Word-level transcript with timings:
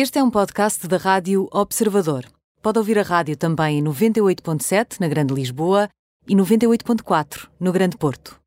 Este 0.00 0.20
é 0.20 0.22
um 0.22 0.30
podcast 0.30 0.86
da 0.86 0.96
Rádio 0.96 1.48
Observador. 1.50 2.24
Pode 2.62 2.78
ouvir 2.78 3.00
a 3.00 3.02
rádio 3.02 3.36
também 3.36 3.80
em 3.80 3.82
98.7 3.82 5.00
na 5.00 5.08
Grande 5.08 5.34
Lisboa 5.34 5.88
e 6.28 6.36
98.4 6.36 7.48
no 7.58 7.72
Grande 7.72 7.96
Porto. 7.96 8.38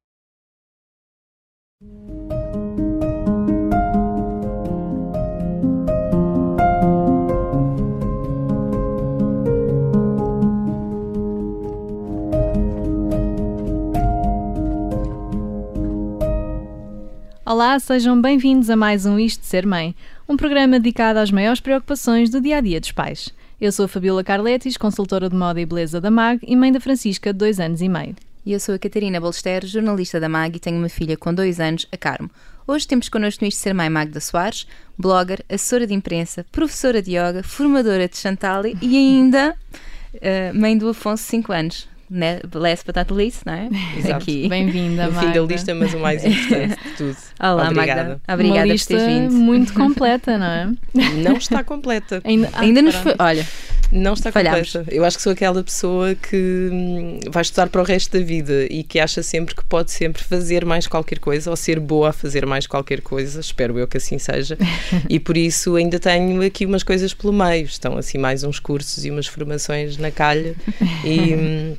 Olá, 17.46 17.78
sejam 17.80 18.22
bem-vindos 18.22 18.70
a 18.70 18.78
mais 18.78 19.06
um 19.06 19.20
Isto 19.20 19.42
de 19.42 19.48
Ser 19.48 19.68
Mãe, 19.68 19.94
um 20.32 20.38
programa 20.38 20.80
dedicado 20.80 21.20
às 21.20 21.30
maiores 21.30 21.60
preocupações 21.60 22.30
do 22.30 22.40
dia 22.40 22.58
a 22.58 22.62
dia 22.62 22.80
dos 22.80 22.94
pais. 22.94 23.34
Eu 23.60 23.70
sou 23.70 23.84
a 23.84 23.88
Fabiola 23.88 24.24
Carletis, 24.24 24.78
consultora 24.78 25.30
de 25.30 25.36
moda 25.36 25.60
e 25.60 25.66
beleza 25.66 26.00
da 26.00 26.10
MAG 26.10 26.40
e 26.48 26.56
mãe 26.56 26.72
da 26.72 26.80
Francisca, 26.80 27.34
de 27.34 27.40
dois 27.40 27.60
anos 27.60 27.82
e 27.82 27.90
meio. 27.90 28.16
E 28.46 28.54
eu 28.54 28.60
sou 28.60 28.74
a 28.74 28.80
Catarina 28.80 29.20
Balester, 29.20 29.66
jornalista 29.66 30.22
da 30.22 30.30
MAG 30.30 30.56
e 30.56 30.60
tenho 30.60 30.78
uma 30.78 30.88
filha 30.88 31.18
com 31.18 31.34
dois 31.34 31.60
anos, 31.60 31.86
a 31.92 31.98
Carmo. 31.98 32.32
Hoje 32.66 32.88
temos 32.88 33.10
connosco 33.10 33.44
no 33.44 33.50
Isto 33.50 33.60
Ser 33.60 33.74
Mãe 33.74 33.90
Magda 33.90 34.22
Soares, 34.22 34.66
blogger, 34.98 35.44
assessora 35.50 35.86
de 35.86 35.94
imprensa, 35.94 36.46
professora 36.50 37.02
de 37.02 37.12
yoga, 37.12 37.44
formadora 37.44 38.08
de 38.08 38.16
Chantal 38.16 38.64
e 38.82 38.96
ainda 38.96 39.54
uh, 40.14 40.58
mãe 40.58 40.78
do 40.78 40.88
Afonso, 40.88 41.24
5 41.24 41.52
anos 41.52 41.90
né? 42.12 42.40
last 42.54 42.86
but 42.86 42.96
not 42.96 43.12
least, 43.14 43.44
não 43.46 43.54
é? 43.54 43.70
Exato. 43.98 44.16
Aqui. 44.24 44.48
Bem-vinda, 44.50 45.08
No 45.08 45.20
fim 45.20 45.32
da 45.32 45.42
lista, 45.42 45.74
mas 45.74 45.94
o 45.94 46.00
mais 46.00 46.24
importante 46.26 46.78
de 46.84 46.90
tudo. 46.98 47.18
Olá, 47.40 47.70
Obrigada. 47.70 48.04
Magda. 48.04 48.22
Obrigada 48.34 48.44
Uma 48.44 48.60
por 48.60 48.64
teres 48.64 48.72
lista 48.90 49.08
vindo. 49.08 49.32
muito 49.34 49.74
completa, 49.74 50.38
não 50.38 50.46
é? 50.46 50.72
Não 51.24 51.38
está 51.38 51.64
completa. 51.64 52.22
Ainda, 52.24 52.50
ah, 52.54 52.62
Ainda 52.62 52.82
nos 52.82 52.96
foi. 52.96 53.16
Olha, 53.18 53.48
Não 53.92 54.14
está 54.14 54.32
Falhámos. 54.32 54.72
completa. 54.72 54.94
Eu 54.94 55.04
acho 55.06 55.18
que 55.18 55.24
sou 55.24 55.32
aquela 55.34 55.64
pessoa 55.64 56.16
que 56.16 56.70
hum, 56.72 57.20
vai 57.30 57.42
estudar 57.42 57.68
para 57.68 57.82
o 57.82 57.84
resto 57.84 58.18
da 58.18 58.24
vida 58.24 58.66
e 58.70 58.84
que 58.84 59.00
acha 59.00 59.22
sempre 59.24 59.56
que 59.56 59.64
pode 59.66 59.92
sempre 59.92 60.24
fazer 60.24 60.64
mais 60.66 60.88
qualquer 60.88 61.20
coisa 61.20 61.50
ou 61.50 61.56
ser 61.56 61.80
boa 61.80 62.10
a 62.10 62.14
fazer 62.14 62.46
mais 62.46 62.68
qualquer 62.68 63.02
coisa. 63.02 63.40
Espero 63.40 63.78
eu 63.80 63.88
que 63.88 63.98
assim 63.98 64.18
seja. 64.18 64.58
e 65.10 65.20
por 65.20 65.36
isso 65.38 65.76
ainda 65.76 66.00
tenho 66.00 66.42
aqui 66.46 66.66
umas 66.66 66.84
coisas 66.84 67.14
pelo 67.14 67.34
meio. 67.34 67.66
Estão 67.66 67.98
assim 67.98 68.18
mais 68.18 68.44
uns 68.44 68.60
cursos 68.60 69.06
e 69.06 69.12
umas 69.12 69.28
formações 69.28 69.98
na 69.98 70.12
calha. 70.12 70.56
E. 71.06 71.76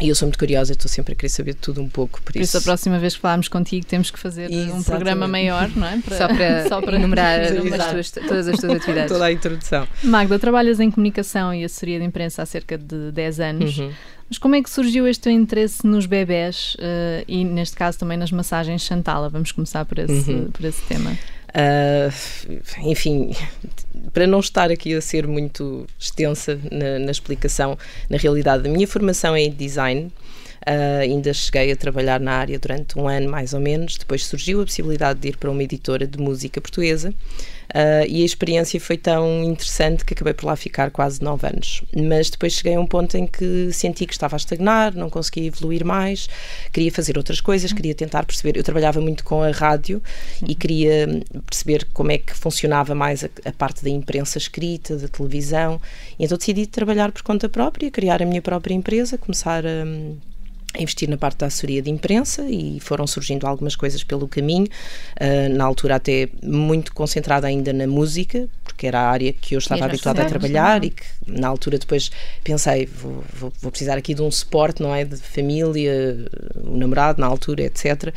e 0.00 0.08
eu 0.08 0.14
sou 0.14 0.26
muito 0.26 0.38
curiosa, 0.38 0.72
estou 0.72 0.88
sempre 0.90 1.12
a 1.12 1.16
querer 1.16 1.28
saber 1.28 1.54
tudo 1.54 1.80
um 1.80 1.88
pouco, 1.88 2.20
por 2.20 2.32
Por 2.32 2.40
isso, 2.40 2.56
isso. 2.56 2.58
a 2.58 2.60
próxima 2.62 2.98
vez 2.98 3.14
que 3.14 3.20
falarmos 3.20 3.46
contigo, 3.48 3.86
temos 3.86 4.10
que 4.10 4.18
fazer 4.18 4.50
um 4.50 4.54
Exatamente. 4.54 4.84
programa 4.86 5.28
maior, 5.28 5.70
não 5.76 5.86
é? 5.86 6.00
só 6.16 6.26
para, 6.34 6.68
só 6.68 6.82
para 6.82 6.96
enumerar 6.98 7.40
as 7.94 8.10
tuas- 8.10 8.26
todas 8.26 8.48
as 8.48 8.58
tuas 8.58 8.72
atividades. 8.76 9.12
Toda 9.12 9.24
a 9.24 9.32
introdução. 9.32 9.86
Magda, 10.02 10.38
trabalhas 10.38 10.80
em 10.80 10.90
comunicação 10.90 11.54
e 11.54 11.62
assessoria 11.64 11.98
de 12.00 12.04
imprensa 12.04 12.42
há 12.42 12.46
cerca 12.46 12.76
de 12.76 13.12
10 13.12 13.40
anos. 13.40 13.78
Uhum. 13.78 13.92
Mas 14.28 14.38
como 14.38 14.54
é 14.56 14.62
que 14.62 14.70
surgiu 14.70 15.06
este 15.06 15.22
teu 15.24 15.32
interesse 15.32 15.86
nos 15.86 16.06
bebés 16.06 16.76
eh, 16.80 17.24
e, 17.28 17.44
neste 17.44 17.76
caso, 17.76 17.98
também 17.98 18.16
nas 18.16 18.32
massagens 18.32 18.82
Chantala? 18.82 19.28
Vamos 19.28 19.52
começar 19.52 19.84
por 19.84 19.98
esse, 19.98 20.30
Uhum. 20.30 20.50
por 20.50 20.64
esse 20.64 20.82
tema. 20.86 21.16
Ah, 21.56 22.10
enfim, 22.82 23.32
para 24.12 24.26
não 24.26 24.40
estar 24.40 24.72
aqui 24.72 24.92
a 24.92 25.00
ser 25.00 25.24
muito 25.26 25.86
extensa 25.96 26.58
na, 26.70 26.98
na 26.98 27.10
explicação, 27.12 27.78
na 28.10 28.16
realidade, 28.18 28.68
a 28.68 28.70
minha 28.70 28.88
formação 28.88 29.36
é 29.36 29.42
em 29.42 29.50
design. 29.52 30.10
Ah, 30.66 31.00
ainda 31.00 31.32
cheguei 31.32 31.70
a 31.72 31.76
trabalhar 31.76 32.18
na 32.20 32.32
área 32.32 32.58
durante 32.58 32.98
um 32.98 33.06
ano, 33.06 33.28
mais 33.30 33.52
ou 33.52 33.60
menos. 33.60 33.96
Depois 33.98 34.24
surgiu 34.24 34.62
a 34.62 34.64
possibilidade 34.64 35.20
de 35.20 35.28
ir 35.28 35.36
para 35.36 35.50
uma 35.50 35.62
editora 35.62 36.06
de 36.06 36.18
música 36.18 36.60
portuguesa. 36.60 37.14
Ah, 37.72 38.06
e 38.06 38.22
a 38.22 38.24
experiência 38.24 38.80
foi 38.80 38.96
tão 38.96 39.44
interessante 39.44 40.04
que 40.04 40.14
acabei 40.14 40.32
por 40.32 40.46
lá 40.46 40.56
ficar 40.56 40.90
quase 40.90 41.22
nove 41.22 41.46
anos. 41.46 41.82
Mas 41.94 42.30
depois 42.30 42.54
cheguei 42.54 42.74
a 42.76 42.80
um 42.80 42.86
ponto 42.86 43.16
em 43.16 43.26
que 43.26 43.70
senti 43.72 44.06
que 44.06 44.12
estava 44.12 44.36
a 44.36 44.38
estagnar, 44.38 44.94
não 44.94 45.10
conseguia 45.10 45.46
evoluir 45.46 45.84
mais, 45.84 46.28
queria 46.72 46.90
fazer 46.90 47.18
outras 47.18 47.40
coisas, 47.40 47.72
queria 47.72 47.94
tentar 47.94 48.24
perceber. 48.24 48.56
Eu 48.56 48.64
trabalhava 48.64 49.00
muito 49.00 49.24
com 49.24 49.42
a 49.42 49.50
rádio 49.50 50.02
e 50.46 50.54
queria 50.54 51.22
perceber 51.46 51.86
como 51.92 52.10
é 52.10 52.18
que 52.18 52.34
funcionava 52.34 52.94
mais 52.94 53.24
a, 53.24 53.28
a 53.44 53.52
parte 53.52 53.84
da 53.84 53.90
imprensa 53.90 54.38
escrita, 54.38 54.96
da 54.96 55.08
televisão. 55.08 55.80
E 56.18 56.24
então 56.24 56.38
decidi 56.38 56.66
trabalhar 56.66 57.12
por 57.12 57.22
conta 57.22 57.48
própria, 57.48 57.90
criar 57.90 58.22
a 58.22 58.26
minha 58.26 58.42
própria 58.42 58.74
empresa, 58.74 59.18
começar 59.18 59.64
a. 59.66 60.33
investir 60.78 61.08
na 61.08 61.16
parte 61.16 61.38
da 61.38 61.46
assessoria 61.46 61.80
de 61.82 61.90
imprensa 61.90 62.44
e 62.48 62.80
foram 62.80 63.06
surgindo 63.06 63.46
algumas 63.46 63.76
coisas 63.76 64.02
pelo 64.02 64.26
caminho, 64.28 64.66
Ah, 65.18 65.48
na 65.48 65.64
altura 65.64 65.96
até 65.96 66.28
muito 66.42 66.92
concentrada 66.92 67.46
ainda 67.46 67.72
na 67.72 67.86
música, 67.86 68.48
porque 68.74 68.86
era 68.88 69.00
a 69.00 69.08
área 69.08 69.32
que 69.32 69.54
eu 69.54 69.58
estava 69.60 69.80
habituada 69.94 70.20
a 70.22 70.24
trabalhar 70.40 70.80
não 70.80 70.84
é? 70.84 70.86
e 70.86 70.90
que 70.90 71.04
na 71.26 71.46
altura 71.48 71.78
depois 71.78 72.10
pensei, 72.42 72.86
vou, 72.86 73.24
vou- 73.32 73.52
vou 73.62 73.70
precisar 73.70 73.96
aqui 73.96 74.12
de 74.14 74.20
um 74.20 74.30
suporte, 74.30 74.82
não 74.82 74.92
é, 74.94 75.04
de 75.04 75.16
família, 75.16 76.26
o 76.64 76.76
namorado 76.76 77.20
na 77.20 77.26
altura, 77.26 77.62
etc. 77.62 78.12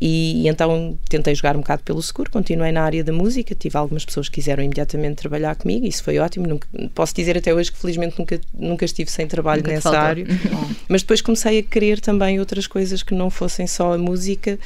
E, 0.00 0.42
e 0.44 0.48
então 0.48 0.98
tentei 1.08 1.34
jogar 1.34 1.56
um 1.56 1.60
bocado 1.60 1.82
pelo 1.84 2.02
seguro, 2.02 2.30
continuei 2.30 2.72
na 2.72 2.82
área 2.82 3.04
da 3.04 3.12
música, 3.12 3.54
tive 3.54 3.76
algumas 3.78 4.04
pessoas 4.04 4.28
que 4.28 4.34
quiseram 4.34 4.62
imediatamente 4.64 5.16
trabalhar 5.16 5.54
comigo, 5.54 5.86
isso 5.86 6.02
foi 6.02 6.18
ótimo, 6.18 6.46
nunca- 6.46 6.66
posso 6.94 7.14
dizer 7.14 7.38
até 7.38 7.54
hoje 7.54 7.70
que 7.70 7.78
felizmente 7.78 8.18
nunca, 8.18 8.40
nunca 8.52 8.84
estive 8.84 9.10
sem 9.10 9.26
trabalho 9.26 9.62
Nunca 9.62 9.74
nessa 9.74 9.90
área. 9.98 10.26
Mas 10.88 11.02
depois 11.02 11.20
comecei 11.20 11.58
a 11.60 11.62
querer 11.62 12.00
também 12.00 12.40
outras 12.40 12.66
coisas 12.66 13.02
que 13.02 13.14
não 13.14 13.30
fossem 13.30 13.66
só 13.66 13.92
a 13.94 13.98
música 13.98 14.58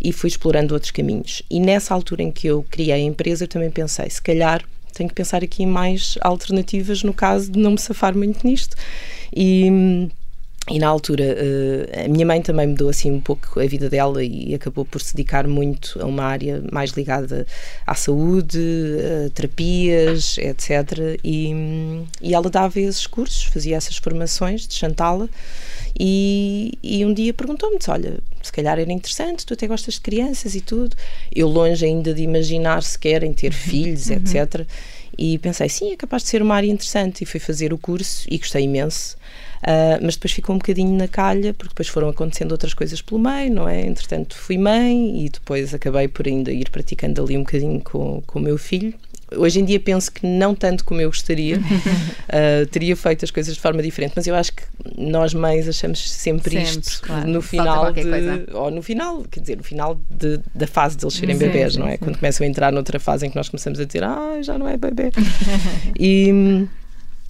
e 0.00 0.12
fui 0.12 0.28
explorando 0.28 0.74
outros 0.74 0.90
caminhos. 0.90 1.42
E 1.50 1.58
nessa 1.58 1.94
altura 1.94 2.22
em 2.22 2.30
que 2.30 2.46
eu 2.46 2.64
criei 2.70 2.92
a 2.92 2.98
empresa, 2.98 3.44
eu 3.44 3.48
também 3.48 3.70
pensei, 3.70 4.08
se 4.10 4.20
calhar 4.20 4.62
tenho 4.92 5.08
que 5.08 5.14
pensar 5.14 5.42
aqui 5.42 5.62
em 5.62 5.66
mais 5.66 6.16
alternativas 6.20 7.02
no 7.02 7.12
caso 7.12 7.50
de 7.50 7.58
não 7.58 7.72
me 7.72 7.78
safar 7.78 8.16
muito 8.16 8.46
nisto. 8.46 8.76
E. 9.34 10.08
E 10.68 10.78
na 10.78 10.86
altura, 10.86 11.24
eh, 11.24 12.04
a 12.04 12.08
minha 12.08 12.24
mãe 12.24 12.40
também 12.40 12.68
mudou 12.68 12.90
assim 12.90 13.10
um 13.10 13.20
pouco 13.20 13.58
a 13.58 13.66
vida 13.66 13.88
dela 13.88 14.22
e 14.22 14.54
acabou 14.54 14.84
por 14.84 15.00
se 15.00 15.16
dedicar 15.16 15.48
muito 15.48 16.00
a 16.00 16.06
uma 16.06 16.22
área 16.22 16.62
mais 16.70 16.90
ligada 16.90 17.44
à 17.84 17.94
saúde, 17.94 18.60
a 19.26 19.30
terapias, 19.30 20.38
etc. 20.38 21.18
E, 21.24 22.04
e 22.22 22.34
ela 22.34 22.48
dava 22.48 22.78
esses 22.78 23.06
cursos, 23.06 23.44
fazia 23.44 23.76
essas 23.76 23.96
formações 23.96 24.68
de 24.68 24.74
Chantala. 24.74 25.28
E, 25.98 26.78
e 26.82 27.04
um 27.04 27.12
dia 27.12 27.32
perguntou-me: 27.34 27.78
Olha, 27.88 28.18
se 28.42 28.52
calhar 28.52 28.78
era 28.78 28.92
interessante, 28.92 29.44
tu 29.44 29.54
até 29.54 29.66
gostas 29.66 29.94
de 29.94 30.00
crianças 30.00 30.54
e 30.54 30.60
tudo. 30.60 30.96
Eu, 31.34 31.48
longe 31.48 31.84
ainda 31.84 32.14
de 32.14 32.22
imaginar 32.22 32.82
sequer 32.82 33.22
em 33.22 33.32
ter 33.32 33.52
filhos, 33.54 34.10
etc. 34.10 34.66
E 35.16 35.38
pensei: 35.38 35.68
Sim, 35.68 35.92
é 35.92 35.96
capaz 35.96 36.22
de 36.22 36.28
ser 36.28 36.42
uma 36.42 36.54
área 36.54 36.70
interessante. 36.70 37.22
E 37.22 37.26
fui 37.26 37.40
fazer 37.40 37.72
o 37.72 37.78
curso 37.78 38.26
e 38.30 38.38
gostei 38.38 38.64
imenso. 38.64 39.16
Ah, 39.62 39.98
mas 40.02 40.14
depois 40.14 40.32
ficou 40.32 40.54
um 40.54 40.58
bocadinho 40.58 40.96
na 40.96 41.06
calha, 41.06 41.52
porque 41.52 41.70
depois 41.70 41.88
foram 41.88 42.08
acontecendo 42.08 42.52
outras 42.52 42.74
coisas 42.74 43.02
pelo 43.02 43.20
meio, 43.20 43.52
não 43.52 43.68
é? 43.68 43.84
Entretanto, 43.84 44.34
fui 44.36 44.56
mãe 44.56 45.24
e 45.24 45.28
depois 45.28 45.74
acabei 45.74 46.08
por 46.08 46.26
ainda 46.26 46.50
ir 46.50 46.70
praticando 46.70 47.22
ali 47.22 47.36
um 47.36 47.40
bocadinho 47.40 47.80
com, 47.80 48.22
com 48.26 48.38
o 48.38 48.42
meu 48.42 48.56
filho. 48.56 48.94
Hoje 49.36 49.60
em 49.60 49.64
dia 49.64 49.78
penso 49.78 50.10
que 50.10 50.26
não 50.26 50.54
tanto 50.54 50.84
como 50.84 51.00
eu 51.00 51.08
gostaria, 51.08 51.58
Ah, 52.28 52.66
teria 52.70 52.94
feito 52.96 53.24
as 53.24 53.30
coisas 53.30 53.54
de 53.54 53.60
forma 53.60 53.82
diferente, 53.82 54.12
mas 54.16 54.26
eu 54.26 54.34
acho 54.34 54.52
que 54.52 54.62
nós 54.96 55.34
mães 55.34 55.68
achamos 55.68 56.10
sempre, 56.10 56.50
Sempre, 56.64 56.64
claro. 56.64 56.80
isto 56.80 57.06
Falta 57.06 57.26
no 57.26 57.42
final 57.42 57.92
de, 57.92 58.02
coisa. 58.02 58.44
ou 58.52 58.70
no 58.70 58.82
final, 58.82 59.24
quer 59.30 59.40
dizer, 59.40 59.56
no 59.56 59.62
final 59.64 60.00
de- 60.10 60.40
da 60.54 60.66
fase 60.66 60.96
deles 60.96 61.14
serem 61.14 61.36
Sim, 61.36 61.46
bebés, 61.46 61.72
sim, 61.74 61.78
não 61.80 61.88
é? 61.88 61.92
sim. 61.92 61.98
Quando 61.98 62.18
começam 62.18 62.46
a 62.46 62.48
entrar 62.50 62.72
noutra 62.72 62.98
fase 63.00 63.26
em 63.26 63.30
que 63.30 63.36
nós 63.36 63.48
começamos 63.48 63.80
a 63.80 63.84
dizer, 63.84 64.04
ah, 64.04 64.38
já 64.42 64.56
não 64.58 64.68
é 64.68 64.76
bebê. 64.76 65.10
e, 65.98 66.66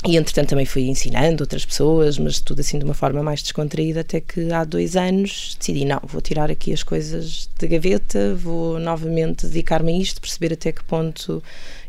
e 0.07 0.17
entretanto 0.17 0.49
também 0.49 0.65
fui 0.65 0.89
ensinando 0.89 1.43
outras 1.43 1.65
pessoas, 1.65 2.19
mas 2.19 2.41
tudo 2.41 2.61
assim 2.61 2.79
de 2.79 2.85
uma 2.87 2.95
forma 2.95 3.23
mais 3.23 3.43
descontraída, 3.43 4.01
até 4.01 4.19
que 4.19 4.51
há 4.51 4.65
dois 4.65 4.97
anos 4.97 5.57
decidi, 5.59 5.85
não, 5.85 6.01
vou 6.05 6.23
tirar 6.23 6.51
aqui 6.51 6.73
as 6.73 6.83
coisas 6.83 7.51
da 7.59 7.67
gaveta, 7.67 8.35
vou 8.35 8.79
novamente 8.79 9.47
dedicar-me 9.47 9.93
a 9.93 9.99
isto, 9.99 10.19
perceber 10.19 10.55
até 10.55 10.73
que 10.73 10.83
ponto 10.85 11.43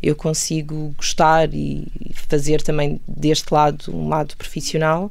eu 0.03 0.13
consigo 0.13 0.93
gostar 0.97 1.53
e 1.53 1.87
fazer 2.27 2.61
também 2.61 2.99
deste 3.07 3.53
lado 3.53 3.95
um 3.95 4.09
lado 4.09 4.35
profissional. 4.35 5.09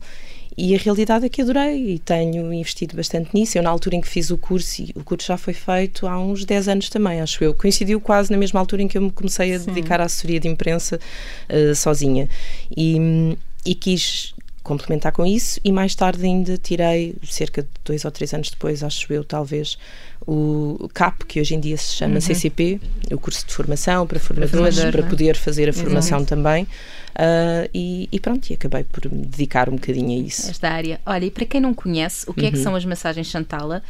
E 0.62 0.74
a 0.74 0.78
realidade 0.78 1.24
é 1.24 1.28
que 1.30 1.40
adorei 1.40 1.94
e 1.94 1.98
tenho 1.98 2.52
investido 2.52 2.94
bastante 2.94 3.30
nisso. 3.32 3.56
Eu, 3.56 3.62
na 3.62 3.70
altura 3.70 3.96
em 3.96 4.00
que 4.02 4.06
fiz 4.06 4.30
o 4.30 4.36
curso, 4.36 4.82
e 4.82 4.92
o 4.94 5.02
curso 5.02 5.28
já 5.28 5.38
foi 5.38 5.54
feito 5.54 6.06
há 6.06 6.20
uns 6.20 6.44
10 6.44 6.68
anos 6.68 6.90
também, 6.90 7.18
acho 7.18 7.42
eu. 7.42 7.54
Coincidiu 7.54 7.98
quase 7.98 8.30
na 8.30 8.36
mesma 8.36 8.60
altura 8.60 8.82
em 8.82 8.86
que 8.86 8.98
eu 8.98 9.00
me 9.00 9.10
comecei 9.10 9.54
a 9.54 9.58
Sim. 9.58 9.72
dedicar 9.72 10.02
à 10.02 10.04
assessoria 10.04 10.38
de 10.38 10.48
imprensa 10.48 11.00
eh, 11.48 11.72
sozinha. 11.74 12.28
E, 12.76 13.38
e 13.64 13.74
quis 13.74 14.34
complementar 14.62 15.12
com 15.12 15.24
isso 15.26 15.58
e 15.64 15.72
mais 15.72 15.94
tarde 15.94 16.24
ainda 16.24 16.56
tirei, 16.58 17.14
cerca 17.24 17.62
de 17.62 17.68
dois 17.84 18.04
ou 18.04 18.10
três 18.10 18.32
anos 18.34 18.50
depois, 18.50 18.82
acho 18.82 19.12
eu, 19.12 19.24
talvez, 19.24 19.78
o 20.26 20.88
CAP, 20.92 21.24
que 21.26 21.40
hoje 21.40 21.54
em 21.54 21.60
dia 21.60 21.76
se 21.76 21.94
chama 21.94 22.20
CCP, 22.20 22.80
o 23.10 23.18
curso 23.18 23.46
de 23.46 23.52
formação 23.54 24.06
para 24.06 24.20
formadores, 24.20 24.76
formador, 24.76 24.92
para 24.92 25.06
é? 25.06 25.08
poder 25.10 25.36
fazer 25.36 25.68
a 25.68 25.72
formação 25.72 26.24
também. 26.24 26.66
Ah, 27.14 27.68
e, 27.74 28.08
e 28.12 28.20
pronto, 28.20 28.48
e 28.50 28.54
acabei 28.54 28.84
por 28.84 29.10
me 29.10 29.26
dedicar 29.26 29.68
um 29.68 29.72
bocadinho 29.76 30.22
a 30.22 30.26
isso. 30.26 30.50
esta 30.50 30.68
área. 30.68 31.00
Olha, 31.04 31.24
e 31.24 31.30
para 31.30 31.44
quem 31.46 31.60
não 31.60 31.74
conhece, 31.74 32.24
o 32.28 32.34
que 32.34 32.42
Uhum. 32.42 32.48
é 32.48 32.50
que 32.50 32.58
são 32.58 32.74
as 32.74 32.84
massagens 32.84 33.26
Chantala? 33.26 33.82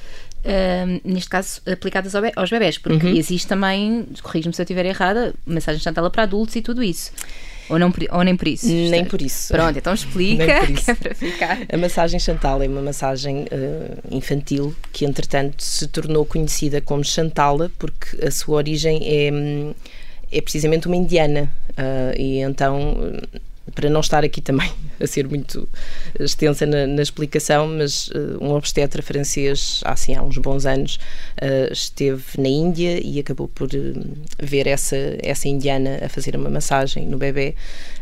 Uh, 0.42 1.00
neste 1.04 1.28
caso, 1.28 1.60
aplicadas 1.70 2.14
ao 2.14 2.22
be 2.22 2.32
aos 2.34 2.48
bebés, 2.48 2.78
porque 2.78 3.06
Uhum. 3.08 3.14
existe 3.16 3.46
também, 3.46 4.06
corrijo-me 4.22 4.54
se 4.54 4.62
eu 4.62 4.64
estiver 4.64 4.86
errada, 4.86 5.34
massagem 5.44 5.82
Chantala 5.82 6.08
para 6.10 6.22
adultos 6.22 6.56
e 6.56 6.62
tudo 6.62 6.82
isso. 6.82 7.12
Ou, 7.70 7.78
não, 7.78 7.92
ou 8.10 8.22
nem 8.22 8.36
por 8.36 8.48
isso? 8.48 8.66
Nem 8.66 9.04
por 9.04 9.22
isso. 9.22 9.52
Pronto, 9.52 9.78
então 9.78 9.94
explica, 9.94 10.44
que 10.66 10.90
é 10.90 10.94
para 10.94 11.14
ficar. 11.14 11.58
A 11.72 11.76
massagem 11.76 12.18
Chantal 12.18 12.62
é 12.62 12.68
uma 12.68 12.82
massagem 12.82 13.46
eh, 13.50 13.98
infantil 14.10 14.74
que, 14.92 15.04
entretanto, 15.04 15.62
se 15.62 15.86
tornou 15.86 16.24
conhecida 16.24 16.80
como 16.80 17.04
Chantala 17.04 17.70
porque 17.78 18.24
a 18.24 18.30
sua 18.30 18.56
origem 18.56 19.00
é, 19.04 19.32
hum, 19.32 19.74
é 20.30 20.40
precisamente 20.40 20.86
uma 20.86 20.96
indiana. 20.96 21.50
Ah, 21.76 22.12
e 22.16 22.38
então, 22.40 22.78
hum, 22.78 23.40
para 23.74 23.88
não 23.88 24.00
estar 24.00 24.24
aqui 24.24 24.40
também 24.40 24.70
a 25.00 25.06
ser 25.06 25.28
muito 25.28 25.68
extensa 26.18 26.66
na, 26.66 26.86
na 26.86 27.02
explicação, 27.02 27.66
mas 27.66 28.10
eh, 28.14 28.36
um 28.40 28.52
obstetra 28.52 29.02
francês, 29.02 29.80
há, 29.84 29.92
assim, 29.92 30.14
há 30.14 30.22
uns 30.22 30.38
bons 30.38 30.66
anos, 30.66 30.98
eh, 31.40 31.68
esteve 31.72 32.22
na 32.38 32.48
Índia 32.48 33.00
e 33.02 33.18
acabou 33.20 33.48
por 33.48 33.68
hum, 33.74 34.14
ver 34.38 34.66
essa, 34.66 34.96
essa 35.22 35.48
indiana 35.48 36.00
a 36.02 36.08
fazer 36.08 36.36
uma 36.36 36.50
massagem 36.50 37.06
no 37.06 37.18
bebê 37.18 37.54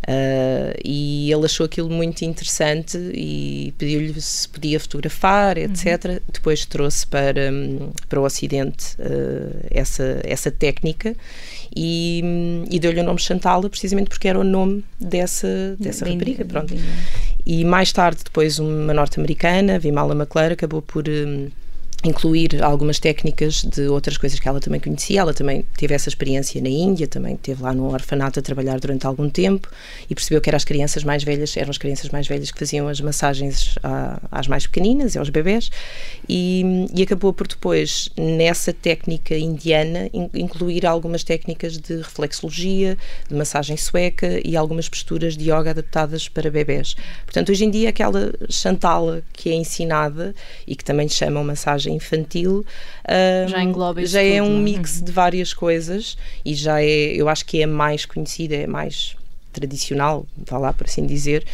Uh, 0.09 0.73
e 0.83 1.31
ele 1.31 1.45
achou 1.45 1.67
aquilo 1.67 1.91
muito 1.91 2.23
interessante 2.23 2.97
e 3.13 3.75
pediu-lhe 3.77 4.19
se 4.19 4.49
podia 4.49 4.81
fotografar, 4.81 5.59
etc. 5.59 6.23
Depois 6.33 6.65
trouxe 6.65 7.07
para, 7.07 7.53
hum, 7.53 7.91
para 8.09 8.19
o 8.19 8.25
Ocidente 8.25 8.95
uh, 8.99 9.67
essa, 9.71 10.21
essa 10.25 10.51
técnica 10.51 11.15
e, 11.81 12.65
e 12.71 12.79
deu-lhe 12.81 13.01
o 13.01 13.05
nome 13.05 13.21
Chantala 13.21 13.69
precisamente 13.71 14.09
porque 14.11 14.27
era 14.27 14.39
o 14.39 14.45
nome 14.45 14.85
dessa, 15.01 15.77
dessa 15.79 16.05
Bem- 16.05 16.15
rapariga. 16.15 16.45
Pronto. 16.45 16.75
bem- 16.75 16.83
E 17.47 17.65
mais 17.65 17.93
tarde, 17.93 18.21
depois, 18.25 18.59
uma 18.59 18.93
norte-americana, 18.93 19.79
Vimala 19.79 20.15
McClure, 20.15 20.55
acabou 20.55 20.83
por 20.83 21.05
hum, 21.09 21.49
incluir 22.05 22.63
algumas 22.63 23.01
técnicas 23.01 23.65
de 23.65 23.89
outras 23.89 24.17
coisas 24.17 24.39
que 24.39 24.49
ela 24.49 24.61
também 24.61 24.81
conhecia. 24.81 25.21
Ela 25.21 25.35
também 25.35 25.65
teve 25.77 25.95
essa 25.95 26.09
experiência 26.09 26.61
na 26.63 26.69
Índia, 26.69 27.09
também 27.09 27.35
esteve 27.35 27.61
lá 27.63 27.75
no 27.75 27.93
orfanato 27.93 28.39
a 28.39 28.43
trabalhar 28.43 28.79
durante 28.79 29.05
algum 29.05 29.29
tempo 29.29 29.69
e 30.09 30.15
percebeu 30.15 30.41
que 30.41 30.49
eram 30.49 30.57
as 30.57 30.65
crianças 30.65 31.03
mais 31.03 31.25
velhas, 31.25 31.57
eram 31.57 31.71
as 31.71 31.79
crianças 31.79 32.09
mais 32.11 32.29
velhas 32.29 32.53
que 32.53 32.59
faziam 32.59 32.87
as 32.87 33.01
massagens 33.01 33.75
à- 33.83 34.21
às 34.31 34.47
mais 34.47 34.65
pequeninas 34.67 35.17
e 35.17 35.19
aos 35.19 35.29
bebés 35.29 35.71
e, 36.29 36.87
e 36.95 37.03
acabou 37.03 37.33
por 37.33 37.49
depois, 37.49 38.09
nessa 38.17 38.73
técnica 38.73 39.37
indiana, 39.37 40.09
in- 40.15 40.31
incluir 40.35 40.87
algumas 40.87 41.25
técnicas 41.25 41.77
de 41.79 41.97
reflexologia, 41.97 42.97
de 43.29 43.35
massagem 43.35 43.77
sueca 43.77 44.41
e 44.45 44.57
algumas 44.57 44.89
posturas 44.89 45.37
de 45.37 45.51
yoga 45.51 45.71
adaptadas 45.71 46.29
para 46.29 46.49
bebés. 46.49 46.95
Portanto, 47.25 47.51
hoje 47.51 47.65
em 47.65 47.71
dia, 47.71 47.89
aquela 47.89 48.33
chantala 48.49 49.23
que 49.33 49.51
é 49.51 49.55
ensinada 49.55 50.33
e 50.67 50.77
que 50.77 50.85
também 50.85 51.09
chamam 51.09 51.43
massagem 51.43 51.88
infantil 51.89 52.65
Já 53.49 53.63
engloba 53.63 54.05
já 54.05 54.23
é 54.23 54.39
tudo, 54.39 54.51
um 54.51 54.59
é? 54.59 54.63
mix 54.63 55.03
de 55.03 55.13
várias 55.13 55.53
coisas 55.53 56.17
e 56.45 56.55
já 56.55 56.83
é, 56.83 57.13
eu 57.15 57.29
acho 57.29 57.45
que 57.45 57.63
é 57.63 57.67
mais 57.67 58.05
conhecida, 58.05 58.55
é 58.55 58.67
mais 58.67 59.17
tradicional, 59.53 60.27
vá 60.47 60.59
lá 60.59 60.73
por 60.73 60.87
assim 60.87 61.07
dizer. 61.07 61.45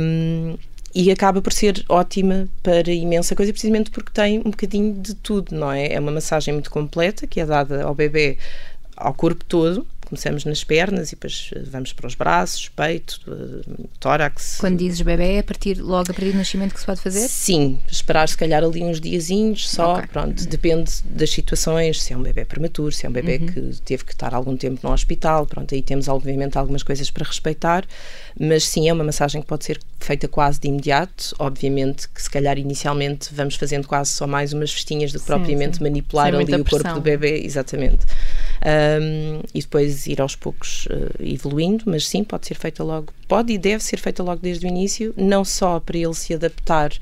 Hum, 0.00 0.56
e 0.94 1.10
acaba 1.10 1.40
por 1.40 1.52
ser 1.52 1.82
ótima 1.88 2.48
para 2.62 2.90
imensa 2.90 3.34
coisa, 3.34 3.50
precisamente 3.52 3.90
porque 3.90 4.10
tem 4.12 4.40
um 4.40 4.50
bocadinho 4.50 4.94
de 4.94 5.14
tudo, 5.14 5.54
não 5.54 5.72
é? 5.72 5.94
É 5.94 6.00
uma 6.00 6.12
massagem 6.12 6.52
muito 6.52 6.70
completa 6.70 7.26
que 7.26 7.40
é 7.40 7.46
dada 7.46 7.84
ao 7.84 7.94
bebê 7.94 8.36
ao 8.96 9.14
corpo 9.14 9.42
todo. 9.44 9.86
Começamos 10.12 10.44
nas 10.44 10.62
pernas 10.62 11.08
e 11.08 11.12
depois 11.12 11.48
eh, 11.56 11.60
vamos 11.70 11.94
para 11.94 12.06
os 12.06 12.14
braços, 12.14 12.68
peito, 12.68 13.18
eh, 13.26 13.86
tórax. 13.98 14.58
Quando 14.60 14.76
dizes 14.76 15.00
bebê, 15.00 15.36
é 15.36 15.38
a 15.38 15.42
partir, 15.42 15.78
logo 15.80 16.02
a 16.10 16.12
partir 16.12 16.32
do 16.32 16.36
nascimento 16.36 16.74
que 16.74 16.80
se 16.80 16.84
pode 16.84 17.00
fazer? 17.00 17.26
Sim, 17.28 17.78
esperar 17.90 18.28
se 18.28 18.36
calhar 18.36 18.62
ali 18.62 18.82
uns 18.84 19.00
diazinhos 19.00 19.70
só, 19.70 19.94
Ok. 19.94 20.08
pronto, 20.12 20.46
depende 20.46 20.92
das 21.06 21.30
situações, 21.30 22.02
se 22.02 22.12
é 22.12 22.16
um 22.18 22.22
bebê 22.22 22.44
prematuro, 22.44 22.92
se 22.92 23.06
é 23.06 23.08
um 23.08 23.12
bebê 23.12 23.38
Uhum. 23.40 23.46
que 23.46 23.80
teve 23.86 24.04
que 24.04 24.12
estar 24.12 24.34
algum 24.34 24.54
tempo 24.54 24.86
no 24.86 24.92
hospital, 24.92 25.46
pronto, 25.46 25.74
aí 25.74 25.80
temos 25.80 26.08
obviamente 26.08 26.58
algumas 26.58 26.82
coisas 26.82 27.10
para 27.10 27.24
respeitar, 27.24 27.86
mas 28.38 28.64
sim, 28.64 28.90
é 28.90 28.92
uma 28.92 29.04
massagem 29.04 29.40
que 29.40 29.46
pode 29.48 29.64
ser 29.64 29.80
feita 29.98 30.28
quase 30.28 30.60
de 30.60 30.68
imediato, 30.68 31.34
obviamente 31.38 32.06
que 32.10 32.20
se 32.20 32.28
calhar 32.28 32.58
inicialmente 32.58 33.32
vamos 33.32 33.54
fazendo 33.54 33.88
quase 33.88 34.10
só 34.10 34.26
mais 34.26 34.52
umas 34.52 34.70
festinhas 34.72 35.10
do 35.10 35.18
que 35.18 35.24
Sim, 35.24 35.32
propriamente 35.32 35.78
sim. 35.78 35.82
manipular 35.84 36.32
Sem 36.32 36.40
ali 36.40 36.54
o 36.60 36.64
corpo 36.66 36.92
do 36.92 37.00
bebê, 37.00 37.40
exatamente. 37.42 38.04
Um, 38.64 39.40
e 39.52 39.60
depois 39.60 40.06
ir 40.06 40.20
aos 40.20 40.36
poucos 40.36 40.86
eh, 40.88 41.32
evoluindo, 41.32 41.82
mas 41.86 42.06
sim, 42.06 42.22
pode 42.22 42.46
ser 42.46 42.54
feita 42.54 42.84
logo, 42.84 43.12
pode 43.26 43.52
e 43.52 43.58
deve 43.58 43.82
ser 43.82 43.96
feita 43.98 44.22
logo 44.22 44.40
desde 44.40 44.64
o 44.64 44.68
início, 44.68 45.12
não 45.16 45.44
só 45.44 45.80
para 45.80 45.98
ele 45.98 46.14
se 46.14 46.32
adaptar 46.32 46.92
a 46.92 46.98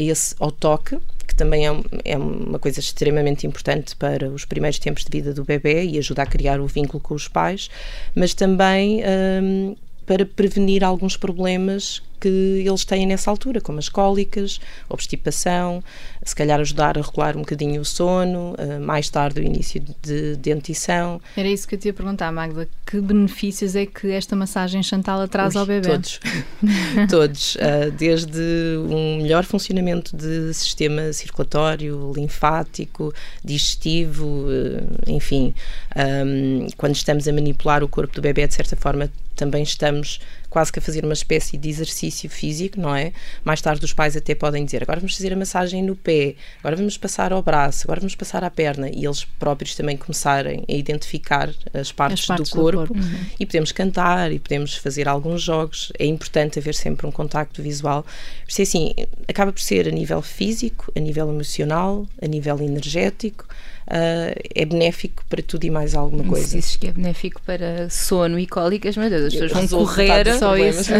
esse, 0.00 0.34
ao 0.40 0.50
toque, 0.50 0.98
que 1.24 1.34
também 1.36 1.64
é, 1.64 1.70
um- 1.70 1.84
é 2.04 2.16
uma 2.18 2.58
coisa 2.58 2.80
extremamente 2.80 3.46
importante 3.46 3.94
para 3.94 4.28
os 4.28 4.44
primeiros 4.44 4.80
tempos 4.80 5.04
de 5.04 5.10
vida 5.16 5.32
do 5.32 5.44
bebê 5.44 5.84
e 5.84 5.96
ajuda 5.96 6.22
a 6.22 6.26
criar 6.26 6.60
o 6.60 6.66
vínculo 6.66 7.00
com 7.00 7.14
os 7.14 7.28
pais, 7.28 7.70
mas 8.12 8.34
também 8.34 9.00
hum, 9.42 9.76
para 10.04 10.26
prevenir 10.26 10.82
alguns 10.82 11.16
problemas 11.16 12.02
que 12.20 12.64
eles 12.66 12.84
têm 12.84 13.06
nessa 13.06 13.30
altura, 13.30 13.60
como 13.60 13.78
as 13.78 13.88
cólicas, 13.88 14.60
obstipação, 14.88 15.82
se 16.24 16.34
calhar 16.34 16.60
ajudar 16.60 16.98
a 16.98 17.02
regular 17.02 17.36
um 17.36 17.40
bocadinho 17.40 17.80
o 17.80 17.84
sono, 17.84 18.54
eh, 18.58 18.78
mais 18.78 19.08
tarde 19.08 19.40
o 19.40 19.42
início 19.42 19.82
de 20.02 20.36
dentição. 20.36 21.20
Era 21.36 21.48
isso 21.48 21.66
que 21.68 21.74
eu 21.74 21.78
te 21.78 21.86
ia 21.86 21.92
perguntar, 21.92 22.32
Magda. 22.32 22.68
Que 22.84 23.00
benefícios 23.00 23.76
é 23.76 23.86
que 23.86 24.10
esta 24.10 24.34
massagem 24.34 24.82
Chantala 24.82 25.28
traz 25.28 25.54
Ui, 25.54 25.60
ao 25.60 25.66
bebê? 25.66 25.88
Todos. 25.88 26.20
todos. 27.08 27.56
ah, 27.60 27.90
desde 27.90 28.40
um 28.88 29.18
melhor 29.22 29.44
funcionamento 29.44 30.16
de 30.16 30.52
sistema 30.52 31.12
circulatório, 31.12 32.12
linfático, 32.14 33.12
digestivo, 33.44 34.46
eh, 34.50 35.12
enfim. 35.12 35.54
Ahm, 35.94 36.68
quando 36.76 36.94
estamos 36.94 37.28
a 37.28 37.32
manipular 37.32 37.82
o 37.84 37.88
corpo 37.88 38.14
do 38.14 38.22
bebê, 38.22 38.46
de 38.46 38.54
certa 38.54 38.76
forma, 38.76 39.10
também 39.34 39.62
estamos 39.62 40.18
quase 40.48 40.72
que 40.72 40.78
a 40.78 40.82
fazer 40.82 41.04
uma 41.04 41.12
espécie 41.12 41.56
de 41.58 41.68
exercício 41.68 42.05
físico, 42.10 42.80
não 42.80 42.94
é? 42.94 43.12
Mais 43.44 43.60
tarde 43.60 43.84
os 43.84 43.92
pais 43.92 44.16
até 44.16 44.34
podem 44.34 44.64
dizer, 44.64 44.82
agora 44.82 45.00
vamos 45.00 45.16
fazer 45.16 45.32
a 45.32 45.36
massagem 45.36 45.82
no 45.82 45.96
pé, 45.96 46.34
agora 46.60 46.76
vamos 46.76 46.96
passar 46.96 47.32
ao 47.32 47.42
braço, 47.42 47.86
agora 47.86 48.00
vamos 48.00 48.14
passar 48.14 48.44
à 48.44 48.50
perna 48.50 48.88
e 48.88 49.04
eles 49.04 49.24
próprios 49.24 49.74
também 49.74 49.96
começarem 49.96 50.64
a 50.68 50.72
identificar 50.72 51.50
as 51.72 51.92
partes, 51.92 52.26
partes 52.26 52.50
do 52.50 52.56
do 52.56 52.62
corpo, 52.62 52.78
corpo. 52.78 52.94
Uhum. 52.94 53.26
e 53.38 53.46
podemos 53.46 53.72
cantar 53.72 54.32
e 54.32 54.38
podemos 54.38 54.74
fazer 54.76 55.08
alguns 55.08 55.42
jogos. 55.42 55.92
É 55.98 56.06
importante 56.06 56.58
haver 56.58 56.74
sempre 56.74 57.06
um 57.06 57.10
contacto 57.10 57.62
visual. 57.62 58.02
Por 58.02 58.50
isso, 58.50 58.60
é 58.60 58.64
assim, 58.64 58.94
acaba 59.28 59.52
por 59.52 59.60
ser 59.60 59.88
a 59.88 59.90
nível 59.90 60.22
físico, 60.22 60.92
a 60.96 61.00
nível 61.00 61.28
emocional, 61.28 62.06
a 62.20 62.26
nível 62.26 62.60
energético, 62.60 63.46
ah, 63.88 64.32
é 64.54 64.64
benéfico 64.64 65.24
para 65.28 65.42
tudo 65.42 65.64
e 65.64 65.70
mais 65.70 65.94
alguma 65.94 66.22
Se 66.24 66.28
coisa. 66.28 66.56
dizes 66.56 66.76
que 66.76 66.88
é 66.88 66.92
benéfico 66.92 67.40
para 67.44 67.88
sono 67.90 68.38
e 68.38 68.46
cólicas, 68.46 68.96
meu 68.96 69.08
Deus, 69.08 69.26
as 69.26 69.32
pessoas 69.34 69.70
vão 69.70 69.80
correr. 69.84 70.38
Só 70.38 70.56
isso, 70.56 70.92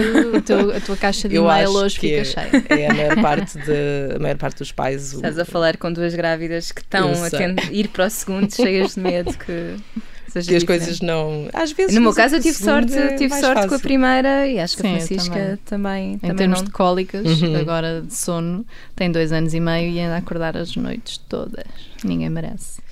teu- 0.45 0.77
a 0.77 0.81
tua 0.81 0.97
caixa 0.97 1.29
de 1.29 1.37
e-mail 1.37 1.71
hoje 1.71 1.99
fica 1.99 2.17
é, 2.17 2.25
cheia. 2.25 2.65
é 2.69 2.87
a 2.89 2.95
maior 2.95 3.23
parte 3.23 3.59
de, 3.59 4.15
a 4.15 4.19
maior 4.19 4.37
parte 4.39 4.59
dos 4.59 4.73
pais. 4.73 5.13
o- 5.13 5.17
Estás 5.17 5.39
a 5.39 5.45
falar 5.45 5.77
com 5.77 5.93
duas 5.93 6.15
grávidas 6.15 6.71
que 6.73 6.81
estão 6.81 7.11
a 7.13 7.73
ir 7.73 7.89
para 7.89 8.07
o 8.07 8.11
segundo 8.11 8.55
cheias 8.55 8.95
de 8.95 9.01
medo 9.01 9.33
que 9.37 9.75
seja 10.43 10.51
que 10.51 10.57
as 10.57 10.65
coisas 10.65 11.01
não. 11.01 11.49
Às 11.53 11.73
vezes. 11.73 11.95
No 11.95 12.01
meu 12.01 12.15
caso, 12.15 12.37
eu 12.37 12.41
tive 12.41 12.57
sorte, 12.59 12.93
tive 13.19 13.35
sorte 13.41 13.69
com 13.69 13.75
a 13.75 13.79
primeira 13.79 14.47
e 14.47 14.59
acho 14.59 14.77
que 14.77 14.83
Sim, 14.83 14.89
a 14.89 14.97
Francisca 14.99 15.59
também, 15.65 16.15
Em 16.15 16.19
também 16.19 16.37
termos 16.37 16.59
não. 16.61 16.65
de 16.67 16.71
cólicas, 16.73 17.43
Uhum. 17.43 17.57
agora 17.57 18.03
de 18.03 18.15
sono, 18.15 18.65
tem 18.95 19.11
dois 19.11 19.33
anos 19.33 19.55
e 19.55 19.61
meio 19.61 19.91
e 19.91 20.01
anda 20.01 20.15
a 20.15 20.19
acordar 20.19 20.57
as 20.57 20.75
noites 20.77 21.19
todas. 21.29 21.65
Ninguém 22.05 22.29
merece. 22.31 22.85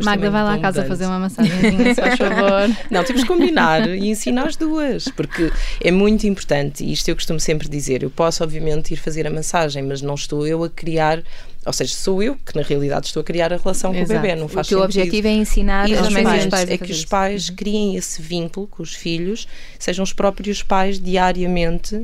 Magda, 0.00 0.24
também 0.26 0.30
vai 0.30 0.42
lá 0.42 0.54
à 0.54 0.58
casa 0.58 0.80
dando. 0.80 0.88
fazer 0.88 1.06
uma 1.06 1.20
massagenzinha, 1.20 1.94
se 1.94 2.00
faz 2.00 2.18
favor. 2.18 2.76
Não, 2.90 3.04
temos 3.04 3.22
que 3.22 3.28
combinar 3.28 3.88
e 3.88 4.08
ensinar 4.08 4.48
as 4.48 4.56
duas, 4.56 5.04
porque 5.14 5.52
é 5.80 5.92
muito 5.92 6.26
importante, 6.26 6.82
e 6.84 6.92
isto 6.92 7.08
eu 7.08 7.14
costumo 7.14 7.38
sempre 7.38 7.68
dizer, 7.68 8.02
eu 8.02 8.10
posso 8.10 8.42
obviamente 8.42 8.92
ir 8.92 8.96
fazer 8.96 9.28
a 9.28 9.30
massagem, 9.30 9.84
mas 9.84 10.02
não 10.02 10.14
estou 10.16 10.44
eu 10.44 10.64
a 10.64 10.68
criar, 10.68 11.22
ou 11.66 11.72
seja, 11.72 11.94
sou 11.94 12.22
eu 12.22 12.36
que 12.36 12.56
na 12.56 12.62
realidade 12.62 13.06
estou 13.06 13.20
a 13.20 13.24
criar 13.24 13.52
a 13.52 13.56
relação 13.58 13.92
com 13.92 13.98
Exato. 14.00 14.18
o 14.18 14.22
bebê, 14.22 14.34
não 14.34 14.46
O 14.46 14.48
faz 14.48 14.66
teu 14.66 14.78
sentido. 14.80 15.00
objetivo 15.02 15.28
é 15.28 15.32
ensinar 15.32 15.88
E 15.90 15.94
as 15.94 16.06
os 16.06 16.12
e 16.14 16.22
pais, 16.22 16.44
os 16.44 16.50
pais 16.50 16.70
é 16.70 16.78
que 16.78 16.84
os 16.84 16.90
isso. 16.90 17.02
Uhum. 17.04 17.08
pais 17.10 17.50
criem 17.50 17.96
esse 17.96 18.22
vínculo 18.22 18.66
com 18.66 18.82
os 18.82 18.94
filhos, 18.94 19.46
sejam 19.78 20.02
os 20.02 20.12
próprios 20.12 20.62
pais 20.62 20.98
diariamente 20.98 21.94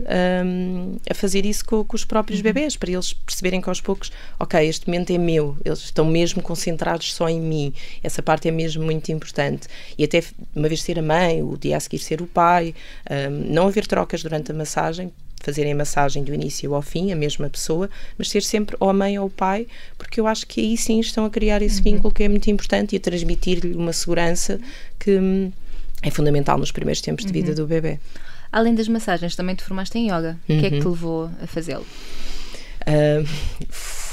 hum, 0.45 0.97
a 1.09 1.15
fazer 1.15 1.47
isso 1.47 1.65
com, 1.65 1.83
com 1.85 1.97
os 1.97 2.03
Uhum. 2.03 2.09
próprios 2.09 2.41
bebés, 2.41 2.77
para 2.77 2.91
eles 2.91 3.13
perceberem 3.13 3.61
que 3.61 3.69
aos 3.69 3.81
poucos, 3.81 4.13
ok, 4.39 4.67
este 4.69 4.87
momento 4.87 5.11
é 5.13 5.19
meu, 5.19 5.57
eles 5.65 5.81
estão 5.81 6.05
mesmo 6.05 6.43
concentrados 6.43 7.13
só 7.15 7.29
em 7.29 7.41
mim. 7.41 7.73
Essa 8.03 8.23
parte 8.23 8.49
é 8.49 8.51
mesmo 8.51 8.85
muito 8.85 9.11
importante. 9.11 9.67
E 9.99 10.05
até 10.05 10.23
uma 10.55 10.69
vez 10.69 10.83
ser 10.83 10.99
a 10.99 11.03
mãe, 11.03 11.43
o 11.43 11.57
dia 11.57 11.77
a 11.77 11.81
seguir 11.81 11.99
ser 11.99 12.21
o 12.21 12.27
pai, 12.27 12.75
hum, 13.11 13.47
não 13.49 13.67
haver 13.69 13.87
trocas 13.87 14.23
durante 14.23 14.51
a 14.51 14.55
massagem, 14.55 15.11
fazerem 15.43 15.73
a 15.73 15.77
massagem 15.77 16.25
do 16.25 16.35
início 16.35 16.75
ao 16.75 16.83
fim, 16.83 17.13
a 17.13 17.17
mesma 17.17 17.49
pessoa, 17.49 17.89
mas 18.19 18.29
ser 18.29 18.43
sempre 18.43 18.77
ou 18.81 18.89
a 18.91 18.93
mãe 18.93 19.19
ou 19.19 19.27
o 19.27 19.31
pai, 19.31 19.67
porque 19.97 20.21
eu 20.21 20.27
acho 20.27 20.47
que 20.47 20.61
aí 20.61 20.77
sim 20.77 20.99
estão 21.01 21.25
a 21.25 21.31
criar 21.31 21.63
esse 21.63 21.81
vínculo 21.83 22.13
que 22.13 22.23
é 22.23 22.29
muito 22.29 22.51
importante 22.51 22.95
e 22.95 22.97
a 22.97 23.01
transmitir-lhe 23.01 23.75
uma 23.75 23.93
segurança 23.93 24.61
que 24.99 25.17
hum, 25.19 25.53
é 26.03 26.11
fundamental 26.11 26.59
nos 26.59 26.73
primeiros 26.73 27.01
tempos 27.01 27.25
de 27.25 27.33
vida 27.33 27.55
do 27.55 27.67
bebê. 27.67 27.99
Além 28.51 28.75
das 28.75 28.89
massagens, 28.89 29.37
também 29.37 29.55
te 29.55 29.63
formaste 29.63 29.99
em 29.99 30.07
yoga. 30.07 30.39
O 30.45 30.59
que 30.59 30.67
é 30.67 30.71
que 30.71 30.81
te 30.81 30.87
levou 30.87 31.31
a 31.43 31.47
fazê-lo? 31.47 31.87
Uh, 32.83 33.27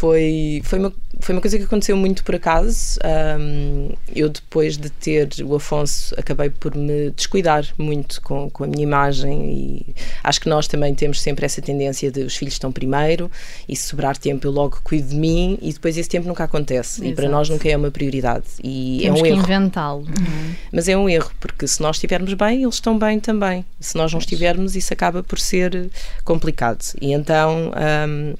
foi, 0.03 0.61
foi, 0.65 0.79
uma, 0.79 0.93
foi 1.21 1.33
uma 1.33 1.39
coisa 1.39 1.57
que 1.57 1.63
aconteceu 1.63 1.95
muito 1.95 2.25
por 2.25 2.35
acaso. 2.35 2.99
Um, 3.39 3.87
eu, 4.13 4.27
depois 4.27 4.77
de 4.77 4.89
ter 4.89 5.29
o 5.45 5.55
Afonso, 5.55 6.13
acabei 6.17 6.49
por 6.49 6.75
me 6.75 7.09
descuidar 7.11 7.65
muito 7.77 8.21
com, 8.21 8.49
com 8.49 8.65
a 8.65 8.67
minha 8.67 8.83
imagem 8.83 9.45
e 9.49 9.95
acho 10.21 10.41
que 10.41 10.49
nós 10.49 10.67
também 10.67 10.93
temos 10.93 11.21
sempre 11.21 11.45
essa 11.45 11.61
tendência 11.61 12.11
de 12.11 12.21
os 12.21 12.35
filhos 12.35 12.55
estão 12.55 12.69
primeiro 12.69 13.31
e 13.65 13.77
se 13.77 13.87
sobrar 13.87 14.17
tempo 14.17 14.45
eu 14.45 14.51
logo 14.51 14.81
cuido 14.83 15.07
de 15.07 15.15
mim 15.15 15.57
e 15.61 15.71
depois 15.71 15.97
esse 15.97 16.09
tempo 16.09 16.27
nunca 16.27 16.43
acontece 16.43 16.99
Exato. 16.99 17.09
e 17.09 17.15
para 17.15 17.29
nós 17.29 17.47
nunca 17.47 17.69
é 17.69 17.77
uma 17.77 17.89
prioridade. 17.89 18.43
E 18.61 18.99
temos 19.03 19.19
é 19.19 19.21
um 19.21 19.25
que 19.25 19.29
erro. 19.29 19.41
inventá-lo. 19.41 20.01
Uhum. 20.01 20.55
Mas 20.69 20.89
é 20.89 20.97
um 20.97 21.07
erro, 21.07 21.31
porque 21.39 21.65
se 21.65 21.81
nós 21.81 21.95
estivermos 21.95 22.33
bem, 22.33 22.63
eles 22.63 22.75
estão 22.75 22.99
bem 22.99 23.21
também. 23.21 23.63
Se 23.79 23.95
nós 23.95 24.11
não 24.11 24.19
estivermos, 24.19 24.75
isso 24.75 24.91
acaba 24.91 25.23
por 25.23 25.39
ser 25.39 25.89
complicado. 26.25 26.83
E 26.99 27.13
então. 27.13 27.71
Um, 28.09 28.33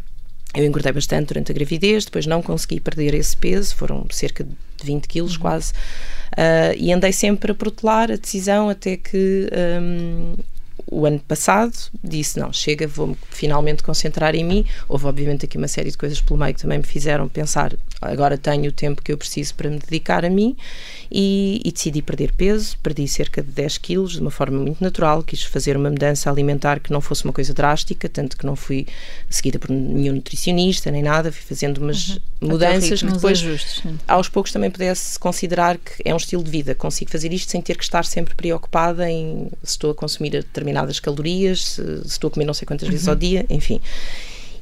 eu 0.54 0.66
engordei 0.66 0.92
bastante 0.92 1.28
durante 1.28 1.52
a 1.52 1.56
gravidez, 1.56 2.06
depois 2.06 2.26
não 2.26 2.42
consegui 2.42 2.80
perder 2.80 3.14
esse 3.14 3.36
peso, 3.36 3.76
foram 3.76 4.06
cerca 4.12 4.44
de 4.44 4.52
20 4.84 5.08
quilos 5.08 5.36
uhum. 5.36 5.42
quase, 5.42 5.74
uh, 6.34 6.76
e 6.78 6.92
andei 6.92 7.12
sempre 7.12 7.52
a 7.52 7.56
protelar 7.56 8.12
a 8.12 8.16
decisão 8.16 8.70
até 8.70 8.98
que 8.98 9.50
um, 9.82 10.36
o 10.86 11.06
ano 11.06 11.20
passado 11.20 11.74
disse 12.04 12.40
não, 12.40 12.52
chega, 12.52 12.88
vou-me 12.88 13.18
finalmente 13.30 13.82
concentrar 13.82 14.36
em 14.36 14.44
mim. 14.44 14.66
Houve 14.88 15.06
obviamente 15.06 15.46
aqui 15.46 15.58
uma 15.58 15.68
série 15.68 15.90
de 15.90 15.98
coisas 15.98 16.20
pelo 16.22 16.40
meio 16.40 16.54
que 16.54 16.62
também 16.62 16.78
me 16.78 16.84
fizeram 16.84 17.28
pensar 17.28 17.74
agora 18.02 18.38
tenho 18.38 18.70
o 18.70 18.72
tempo 18.72 19.02
que 19.02 19.12
eu 19.12 19.18
preciso 19.18 19.56
para 19.56 19.70
me 19.70 19.80
dedicar 19.80 20.26
a 20.26 20.30
mim 20.30 20.56
e, 21.16 21.62
e, 21.64 21.72
decidi 21.72 22.02
perder 22.02 22.32
peso, 22.32 22.76
perdi 22.82 23.08
cerca 23.08 23.44
de 23.44 23.52
10 23.52 23.78
quilos 23.78 24.14
de 24.14 24.20
uma 24.20 24.32
forma 24.32 24.58
muito 24.58 24.84
natural, 24.84 25.22
quis 25.22 25.44
fazer 25.44 25.78
uma 25.78 25.92
mudança 25.92 26.28
alimentar 26.28 26.80
que 26.80 26.92
não 26.92 27.00
fosse 27.00 27.24
uma 27.24 27.32
coisa 27.32 27.54
drástica, 27.54 28.10
tanto 28.10 28.36
que 28.36 28.44
não 28.44 28.56
fui 28.56 28.88
seguida 29.30 29.60
por 29.60 29.70
nenhum 29.70 30.16
nutricionista 30.16 30.90
nem 30.90 31.04
nada, 31.04 31.32
fui 31.32 31.44
fazendo 31.44 31.78
umas 31.78 32.10
uhum. 32.10 32.18
mudanças 32.42 33.04
que 33.04 33.12
depois 33.12 33.38
ajustes, 33.38 33.84
aos 34.08 34.28
poucos 34.28 34.52
também 34.52 34.72
pudesse 34.72 35.20
considerar 35.20 35.78
que 35.78 36.02
é 36.04 36.12
um 36.16 36.18
estilo 36.18 36.44
de 36.44 36.50
vida, 36.50 36.74
consigo 36.74 37.12
fazer 37.12 37.32
isto 37.32 37.52
sem 37.52 37.62
ter 37.62 37.78
que 37.78 37.84
estar 37.84 38.04
sempre 38.06 38.34
preocupada 38.34 39.08
em 39.08 39.50
se 39.62 39.74
estou 39.74 39.92
a 39.92 39.96
consumir 39.96 40.32
determinadas 40.32 41.00
calorias, 41.00 41.64
se, 41.64 42.00
se 42.00 42.08
estou 42.08 42.30
a 42.30 42.32
comer 42.32 42.46
não 42.46 42.56
sei 42.56 42.66
quantas 42.66 42.90
vezes 42.90 43.08
ao 43.08 43.14
uhum. 43.14 43.20
dia, 43.20 43.46
enfim. 43.52 43.80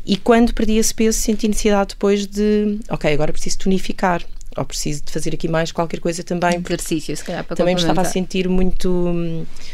E 0.05 0.17
quando 0.17 0.53
perdi 0.53 0.77
esse 0.77 0.93
peso, 0.93 1.17
senti 1.17 1.47
necessidade 1.47 1.91
depois 1.91 2.27
de, 2.27 2.77
ok, 2.89 3.13
agora 3.13 3.31
preciso 3.31 3.59
tonificar 3.59 4.21
ou 4.57 4.65
preciso 4.65 5.03
de 5.03 5.11
fazer 5.11 5.33
aqui 5.33 5.47
mais 5.47 5.71
qualquer 5.71 5.99
coisa 5.99 6.23
também. 6.23 6.61
Exercício, 6.65 7.15
se 7.15 7.23
calhar, 7.23 7.43
para 7.43 7.55
Também 7.55 7.75
me 7.75 7.81
estava 7.81 8.01
a 8.01 8.05
sentir 8.05 8.49
muito. 8.49 9.13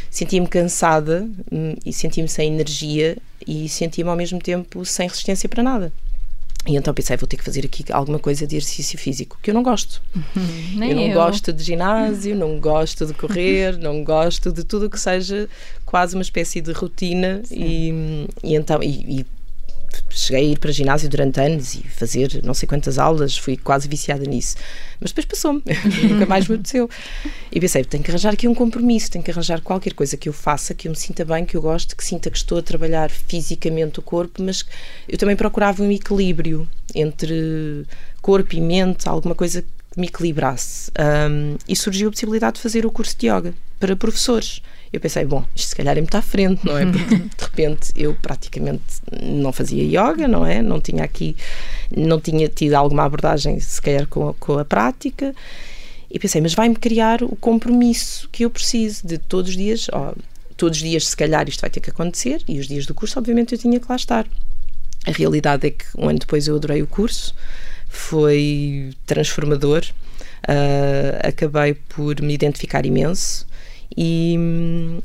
Sentia-me 0.10 0.48
cansada 0.48 1.28
hum, 1.52 1.76
e 1.86 1.92
sentia-me 1.92 2.30
sem 2.30 2.54
energia 2.54 3.18
e 3.46 3.68
sentia-me 3.70 4.10
ao 4.10 4.16
mesmo 4.16 4.40
tempo 4.40 4.86
sem 4.86 5.08
resistência 5.08 5.50
para 5.50 5.64
nada. 5.64 5.92
E 6.68 6.76
então 6.76 6.94
pensei, 6.94 7.16
vou 7.16 7.28
ter 7.28 7.38
que 7.38 7.44
fazer 7.44 7.66
aqui 7.66 7.86
alguma 7.92 8.20
coisa 8.20 8.46
de 8.46 8.58
exercício 8.58 9.00
físico, 9.00 9.40
que 9.42 9.50
eu 9.50 9.54
não 9.54 9.64
gosto. 9.64 10.02
Nem 10.76 10.90
eu 10.90 10.96
não 10.98 11.08
eu. 11.08 11.14
gosto 11.14 11.54
de 11.54 11.64
ginásio, 11.64 12.36
não 12.36 12.60
gosto 12.60 13.06
de 13.06 13.14
correr, 13.14 13.78
não 13.78 14.04
gosto 14.04 14.52
de 14.52 14.66
tudo 14.66 14.90
que 14.90 15.00
seja 15.00 15.48
quase 15.86 16.16
uma 16.16 16.22
espécie 16.22 16.60
de 16.60 16.74
rotina 16.74 17.42
e, 17.50 18.28
e, 18.44 18.54
então 18.56 18.84
e, 18.84 19.22
e 19.22 19.26
cheguei 20.10 20.48
a 20.48 20.52
ir 20.52 20.60
para 20.60 20.72
ginásio 20.72 21.10
durante 21.10 21.40
anos 21.40 21.76
e 21.76 21.84
fazer 21.84 22.42
não 22.44 22.54
sei 22.54 22.68
quantas 22.68 22.98
aulas, 22.98 23.38
fui 23.38 23.56
quase 23.56 23.88
viciada 23.88 24.24
nisso. 24.26 24.56
Mas 25.00 25.12
depois 25.12 25.26
passou-me, 25.26 25.62
nunca 26.10 26.26
mais 26.26 26.48
me 26.48 26.56
apeteceu. 26.56 26.90
E 27.52 27.60
pensei, 27.60 27.84
tenho 27.84 28.04
que 28.04 28.12
arranjar 28.12 28.34
aqui 28.34 28.48
um 28.48 28.56
compromisso, 28.56 29.12
tenho 29.12 29.24
que 29.24 29.32
arranjar 29.32 29.62
qualquer 29.62 29.94
coisa 29.94 30.18
que 30.18 30.28
eu 30.28 30.34
faça, 30.34 30.74
que 30.74 30.88
eu 30.88 30.92
me 30.92 30.98
sinta 30.98 31.24
bem, 31.24 31.46
que 31.46 31.56
eu 31.56 31.62
goste, 31.62 31.96
que 31.96 32.04
sinta 32.04 32.30
que 32.30 32.38
estou 32.38 32.58
a 32.58 32.62
trabalhar 32.62 33.10
fisicamente 33.10 34.00
o 34.00 34.02
corpo, 34.02 34.42
mas 34.42 34.66
eu 35.08 35.18
também 35.18 35.36
procurava 35.36 35.84
um 35.84 35.92
equilíbrio 35.92 36.68
entre 36.94 37.86
corpo 38.22 38.56
e 38.56 38.62
mente, 38.62 39.08
alguma 39.08 39.36
coisa 39.36 39.62
que 39.62 40.00
me 40.00 40.08
equilibrasse. 40.08 40.92
Um, 41.00 41.58
e 41.68 41.76
surgiu 41.76 42.10
a 42.10 42.12
possibilidade 42.12 42.56
de 42.56 42.62
fazer 42.62 42.86
o 42.86 42.92
curso 42.92 43.16
de 43.18 43.28
yoga 43.28 43.54
para 43.80 43.96
professores. 43.96 44.62
Eu 44.92 45.00
pensei, 45.00 45.26
bom, 45.26 45.44
isto 45.56 45.70
se 45.70 45.76
calhar 45.76 45.98
é 45.98 46.02
muito 46.02 46.16
à 46.16 46.22
frente, 46.22 46.66
não 46.66 46.78
é? 46.78 46.86
Porque 46.92 47.16
de 47.16 47.44
repente 47.44 47.92
eu 47.96 48.16
praticamente 48.16 48.84
não 49.22 49.52
fazia 49.52 49.84
yoga, 49.84 50.28
não 50.28 50.46
é? 50.46 50.62
Não 50.62 50.80
tinha 50.80 51.04
aqui, 51.04 51.36
não 51.96 52.20
tinha 52.20 52.48
tido 52.48 52.74
alguma 52.76 53.04
abordagem, 53.04 53.60
se 53.60 53.82
calhar, 53.82 54.08
com 54.08 54.30
a, 54.30 54.34
com 54.34 54.58
a 54.58 54.66
prática. 54.66 55.34
E 56.10 56.18
pensei, 56.18 56.42
mas 56.42 56.54
vai-me 56.54 56.76
criar 56.76 57.22
o 57.22 57.36
compromisso 57.36 58.30
que 58.32 58.46
eu 58.46 58.50
preciso 58.50 59.06
de 59.06 59.18
todos 59.18 59.52
os 59.52 59.58
dias, 59.58 59.88
todos 60.56 60.78
os 60.78 60.84
dias, 60.84 61.08
se 61.08 61.18
calhar, 61.18 61.48
isto 61.50 61.62
vai 61.62 61.70
ter 61.70 61.82
que 61.82 61.90
acontecer, 61.90 62.42
e 62.48 62.60
os 62.60 62.68
dias 62.68 62.86
do 62.86 62.94
curso, 62.94 63.20
obviamente, 63.20 63.54
eu 63.54 63.60
tinha 63.60 63.80
que 63.80 63.86
lá 63.90 63.96
estar. 63.96 64.26
A 65.06 65.12
realidade 65.12 65.68
é 65.68 65.72
que 65.72 65.86
um 65.98 66.10
ano 66.10 66.20
depois 66.20 66.48
eu 66.48 66.56
adorei 66.56 66.82
o 66.82 66.88
curso, 66.88 67.36
foi 67.90 68.94
transformador, 69.06 69.86
uh, 70.44 71.28
acabei 71.28 71.74
por 71.74 72.22
me 72.22 72.34
identificar 72.34 72.86
imenso 72.86 73.47
e, 73.98 74.38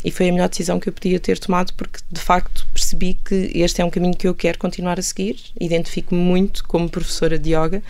e, 0.04 0.10
foi 0.10 0.28
a 0.28 0.32
melhor 0.32 0.48
decisão 0.50 0.78
que 0.78 0.88
eu 0.88 0.92
podia 0.92 1.18
ter 1.18 1.38
tomado 1.38 1.72
porque 1.72 2.00
de 2.10 2.20
facto 2.20 2.66
percebi 2.92 3.14
que 3.14 3.50
este 3.54 3.80
é 3.80 3.84
um 3.84 3.90
caminho 3.90 4.14
que 4.14 4.28
eu 4.28 4.34
quero 4.34 4.58
continuar 4.58 4.98
a 4.98 5.02
seguir. 5.02 5.36
Identifico-me 5.60 6.20
muito 6.20 6.64
como 6.64 6.88
professora 6.88 7.38
de 7.38 7.50
yoga. 7.50 7.82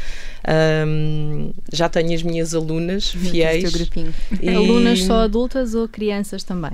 Um, 0.87 1.52
já 1.73 1.88
tenho 1.88 2.14
as 2.14 2.23
minhas 2.23 2.54
alunas 2.54 3.11
fiéis. 3.11 3.90
E... 4.40 4.49
Alunas 4.49 5.02
só 5.02 5.23
adultas 5.23 5.75
ou 5.75 5.88
crianças 5.88 6.42
também? 6.42 6.73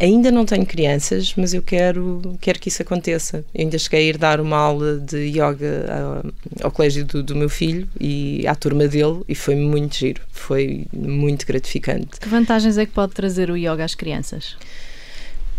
Ainda 0.00 0.30
não 0.30 0.44
tenho 0.44 0.64
crianças, 0.64 1.34
mas 1.36 1.52
eu 1.54 1.62
quero, 1.62 2.36
quero 2.40 2.58
que 2.60 2.68
isso 2.68 2.82
aconteça. 2.82 3.44
Eu 3.54 3.64
ainda 3.64 3.78
cheguei 3.78 4.00
a 4.00 4.02
ir 4.10 4.18
dar 4.18 4.40
uma 4.40 4.56
aula 4.56 4.98
de 4.98 5.18
yoga 5.28 6.22
ao, 6.60 6.66
ao 6.66 6.70
colégio 6.70 7.04
do, 7.04 7.22
do, 7.22 7.34
meu 7.34 7.48
filho 7.48 7.88
e 8.00 8.46
à 8.46 8.54
turma 8.54 8.86
dele 8.86 9.22
e 9.28 9.34
foi 9.34 9.56
muito 9.56 9.96
giro, 9.96 10.20
foi 10.30 10.86
muito 10.92 11.46
gratificante. 11.46 12.20
Que 12.20 12.28
vantagens 12.28 12.78
é 12.78 12.86
que 12.86 12.92
pode 12.92 13.12
trazer 13.12 13.50
o 13.50 13.56
yoga 13.56 13.84
às 13.84 13.94
crianças? 13.94 14.56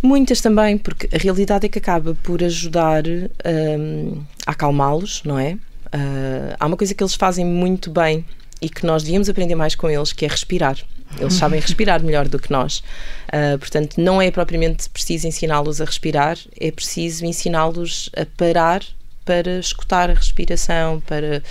Muitas 0.01 0.39
também, 0.39 0.77
porque 0.77 1.09
a 1.13 1.17
realidade 1.17 1.65
é 1.65 1.69
que 1.69 1.77
acaba 1.77 2.15
por 2.23 2.43
ajudar 2.43 3.03
um, 3.07 4.23
a 4.45 4.51
acalmá-los, 4.51 5.21
não 5.23 5.37
é? 5.37 5.53
Uh, 5.87 6.55
há 6.59 6.65
uma 6.65 6.77
coisa 6.77 6.93
que 6.93 7.03
eles 7.03 7.15
fazem 7.15 7.45
muito 7.45 7.89
bem 7.91 8.23
e 8.61 8.69
que 8.69 8.85
nós 8.85 9.03
devíamos 9.03 9.27
aprender 9.27 9.55
mais 9.55 9.75
com 9.75 9.89
eles, 9.89 10.13
que 10.13 10.25
é 10.25 10.27
respirar. 10.27 10.77
Eles 11.19 11.33
sabem 11.35 11.59
respirar 11.59 12.01
melhor 12.01 12.27
do 12.27 12.39
que 12.39 12.51
nós. 12.51 12.79
Uh, 13.27 13.57
portanto, 13.59 13.99
não 13.99 14.21
é 14.21 14.31
propriamente 14.31 14.89
preciso 14.89 15.27
ensiná-los 15.27 15.81
a 15.81 15.85
respirar, 15.85 16.37
é 16.59 16.71
preciso 16.71 17.25
ensiná-los 17.25 18.09
a 18.15 18.25
parar 18.37 18.81
para 19.29 19.59
escutar 19.59 20.09
a 20.09 20.13
respiração, 20.15 20.99
para 21.01 21.43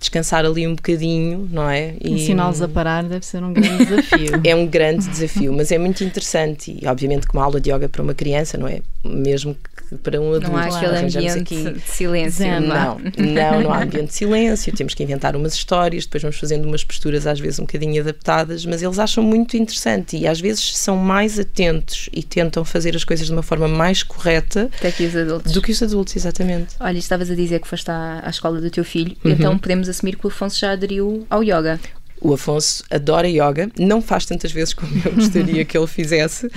descansar 0.00 0.46
ali 0.46 0.66
um 0.66 0.74
bocadinho, 0.74 1.46
não 1.52 1.68
é? 1.68 1.94
Ensiná-los 2.02 2.62
a 2.62 2.68
parar 2.68 3.04
deve 3.04 3.26
ser 3.26 3.44
um 3.44 3.52
grande 3.52 3.84
desafio. 3.84 4.40
é 4.42 4.56
um 4.56 4.66
grande 4.66 5.06
desafio, 5.06 5.52
mas 5.52 5.70
é 5.70 5.76
muito 5.76 6.02
interessante 6.02 6.78
e, 6.80 6.86
obviamente, 6.86 7.26
que 7.26 7.34
uma 7.34 7.44
aula 7.44 7.60
de 7.60 7.70
yoga 7.70 7.90
para 7.90 8.02
uma 8.02 8.14
criança, 8.14 8.56
não 8.56 8.66
é? 8.66 8.80
Mesmo 9.04 9.54
que 9.54 9.76
para 10.02 10.20
um 10.20 10.30
adulto. 10.30 10.50
Não 10.50 10.56
há 10.56 10.64
aquele 10.64 10.96
ambiente 10.96 11.38
aqui... 11.38 11.72
de 11.72 11.80
silêncio. 11.80 12.46
Não, 12.60 12.98
não, 12.98 13.62
não 13.62 13.72
há 13.72 13.82
ambiente 13.82 14.08
de 14.08 14.14
silêncio. 14.14 14.74
Temos 14.74 14.94
que 14.94 15.02
inventar 15.02 15.36
umas 15.36 15.54
histórias, 15.54 16.04
depois 16.04 16.22
vamos 16.22 16.38
fazendo 16.38 16.66
umas 16.66 16.82
posturas 16.82 17.26
às 17.26 17.38
vezes 17.38 17.58
um 17.60 17.62
bocadinho 17.62 18.02
adaptadas, 18.02 18.64
mas 18.66 18.82
eles 18.82 18.98
acham 18.98 19.22
muito 19.22 19.56
interessante 19.56 20.16
e 20.16 20.26
às 20.26 20.40
vezes 20.40 20.76
são 20.76 20.96
mais 20.96 21.38
atentos 21.38 22.08
e 22.12 22.22
tentam 22.22 22.64
fazer 22.64 22.96
as 22.96 23.04
coisas 23.04 23.26
de 23.26 23.32
uma 23.32 23.42
forma 23.42 23.68
mais 23.68 24.02
correta 24.02 24.68
Até 24.76 24.90
que 24.90 25.04
os 25.04 25.14
adultos. 25.14 25.52
do 25.52 25.62
que 25.62 25.70
os 25.70 25.82
adultos, 25.82 26.16
exatamente. 26.16 26.74
Olha, 26.80 26.98
estavas 27.26 27.30
a 27.30 27.34
dizer 27.34 27.60
que 27.60 27.68
foste 27.68 27.90
à, 27.90 28.20
à 28.24 28.30
escola 28.30 28.60
do 28.60 28.70
teu 28.70 28.84
filho, 28.84 29.16
uhum. 29.24 29.30
então 29.30 29.58
podemos 29.58 29.88
assumir 29.88 30.16
que 30.16 30.26
o 30.26 30.28
Afonso 30.28 30.58
já 30.58 30.72
aderiu 30.72 31.26
ao 31.28 31.42
yoga. 31.42 31.78
O 32.20 32.32
Afonso 32.32 32.82
adora 32.90 33.28
yoga, 33.28 33.70
não 33.78 34.00
faz 34.00 34.24
tantas 34.24 34.50
vezes 34.50 34.72
como 34.72 34.90
eu 35.04 35.12
gostaria 35.16 35.64
que 35.64 35.76
ele 35.76 35.86
fizesse, 35.86 36.46
uh, 36.46 36.50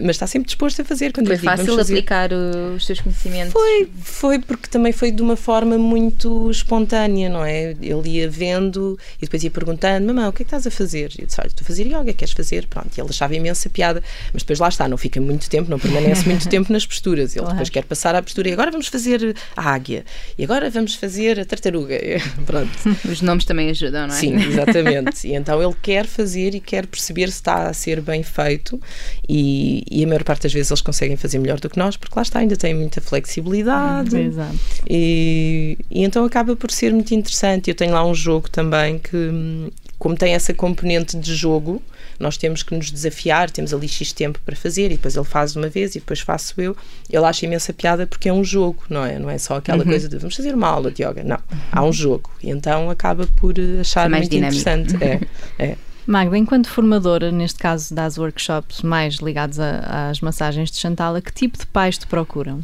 mas 0.00 0.10
está 0.10 0.26
sempre 0.26 0.46
disposto 0.46 0.82
a 0.82 0.84
fazer. 0.84 1.12
Quando 1.12 1.26
foi 1.26 1.36
digo, 1.36 1.48
fácil 1.48 1.80
aplicar 1.80 2.30
os 2.32 2.86
seus 2.86 3.00
conhecimentos? 3.00 3.52
Foi, 3.52 3.88
foi 4.00 4.38
porque 4.38 4.68
também 4.68 4.92
foi 4.92 5.10
de 5.10 5.20
uma 5.20 5.36
forma 5.36 5.76
muito 5.76 6.50
espontânea, 6.50 7.28
não 7.28 7.44
é? 7.44 7.76
Ele 7.82 8.08
ia 8.08 8.30
vendo 8.30 8.98
e 9.18 9.22
depois 9.22 9.42
ia 9.42 9.50
perguntando: 9.50 10.06
Mamãe, 10.06 10.28
o 10.28 10.32
que 10.32 10.42
é 10.42 10.44
que 10.44 10.54
estás 10.54 10.66
a 10.66 10.70
fazer? 10.70 11.12
E 11.18 11.22
eu 11.22 11.26
disse: 11.26 11.40
Olha, 11.40 11.48
estou 11.48 11.64
a 11.64 11.66
fazer 11.66 11.86
yoga, 11.86 12.12
queres 12.12 12.32
fazer? 12.32 12.66
Pronto, 12.66 12.96
e 12.96 13.00
ele 13.00 13.10
achava 13.10 13.34
imensa 13.34 13.68
piada, 13.68 14.02
mas 14.32 14.42
depois 14.42 14.58
lá 14.58 14.68
está, 14.68 14.88
não 14.88 14.96
fica 14.96 15.20
muito 15.20 15.50
tempo, 15.50 15.70
não 15.70 15.78
permanece 15.78 16.26
muito 16.26 16.46
tempo 16.48 16.72
nas 16.72 16.86
posturas. 16.86 17.36
Ele 17.36 17.46
depois 17.46 17.68
quer 17.68 17.84
passar 17.84 18.14
à 18.14 18.22
postura 18.22 18.48
e 18.48 18.52
agora 18.52 18.70
vamos 18.70 18.86
fazer 18.86 19.36
a 19.56 19.70
águia, 19.70 20.04
e 20.38 20.44
agora 20.44 20.70
vamos 20.70 20.94
fazer 20.94 21.40
a 21.40 21.44
tartaruga. 21.44 21.98
Pronto. 22.46 22.70
Os 23.10 23.20
nomes 23.22 23.44
também 23.44 23.70
ajudam, 23.70 24.06
não 24.06 24.14
é? 24.14 24.18
Sim, 24.18 24.34
exatamente. 24.36 24.77
Exatamente. 24.80 25.28
e 25.28 25.34
então 25.34 25.62
ele 25.62 25.74
quer 25.80 26.06
fazer 26.06 26.54
e 26.54 26.60
quer 26.60 26.86
perceber 26.86 27.28
se 27.28 27.34
está 27.34 27.68
a 27.68 27.72
ser 27.72 28.00
bem 28.00 28.22
feito 28.22 28.80
e, 29.28 29.84
e, 29.90 30.04
a 30.04 30.06
maior 30.06 30.24
parte 30.24 30.42
das 30.42 30.52
vezes 30.52 30.70
eles 30.70 30.80
conseguem 30.80 31.16
fazer 31.16 31.38
melhor 31.38 31.60
do 31.60 31.68
que 31.68 31.78
nós 31.78 31.96
porque 31.96 32.14
lá 32.16 32.22
está, 32.22 32.38
ainda 32.38 32.56
tem 32.56 32.74
muita 32.74 33.00
flexibilidade. 33.00 34.16
Exato. 34.16 34.58
E, 34.88 35.78
e 35.90 36.02
então 36.02 36.24
acaba 36.24 36.56
por 36.56 36.70
ser 36.70 36.92
muito 36.92 37.14
interessante. 37.14 37.68
Eu 37.68 37.74
tenho 37.74 37.92
lá 37.92 38.04
um 38.04 38.14
jogo 38.14 38.48
também 38.48 38.98
que 38.98 39.70
como 39.98 40.16
tem 40.16 40.34
essa 40.34 40.54
componente 40.54 41.16
de 41.16 41.34
jogo, 41.34 41.82
nós 42.20 42.36
temos 42.36 42.62
que 42.62 42.74
nos 42.74 42.90
desafiar, 42.90 43.50
temos 43.50 43.74
ali 43.74 43.88
X 43.88 44.12
tempo 44.12 44.40
para 44.44 44.54
fazer 44.54 44.86
e 44.86 44.96
depois 44.96 45.16
ele 45.16 45.24
faz 45.24 45.56
uma 45.56 45.68
vez 45.68 45.94
e 45.94 46.00
depois 46.00 46.20
faço 46.20 46.60
eu. 46.60 46.76
Ele 47.10 47.24
acha 47.24 47.46
imensa 47.46 47.72
piada 47.72 48.06
porque 48.06 48.28
é 48.28 48.32
um 48.32 48.44
jogo, 48.44 48.84
não 48.88 49.04
é? 49.04 49.18
Não 49.18 49.28
é 49.28 49.38
só 49.38 49.56
aquela 49.56 49.82
uhum. 49.82 49.90
coisa 49.90 50.08
de 50.08 50.16
vamos 50.18 50.36
fazer 50.36 50.54
uma 50.54 50.68
aula 50.68 50.90
de 50.90 51.02
yoga. 51.02 51.24
Não, 51.24 51.38
há 51.72 51.84
um 51.84 51.92
jogo. 51.92 52.30
E 52.42 52.50
então 52.50 52.90
acaba 52.90 53.26
por 53.36 53.54
achar 53.80 54.08
muito 54.08 54.28
dinâmico. 54.28 54.60
interessante. 54.60 55.04
É, 55.04 55.20
é. 55.58 55.76
Magda, 56.06 56.38
enquanto 56.38 56.68
formadora, 56.68 57.30
neste 57.30 57.58
caso 57.58 57.94
das 57.94 58.16
workshops 58.16 58.82
mais 58.82 59.16
ligados 59.16 59.60
a, 59.60 60.08
às 60.10 60.20
massagens 60.20 60.70
de 60.70 60.78
Chantala, 60.78 61.20
que 61.20 61.32
tipo 61.32 61.58
de 61.58 61.66
pais 61.66 61.98
te 61.98 62.06
procuram? 62.06 62.62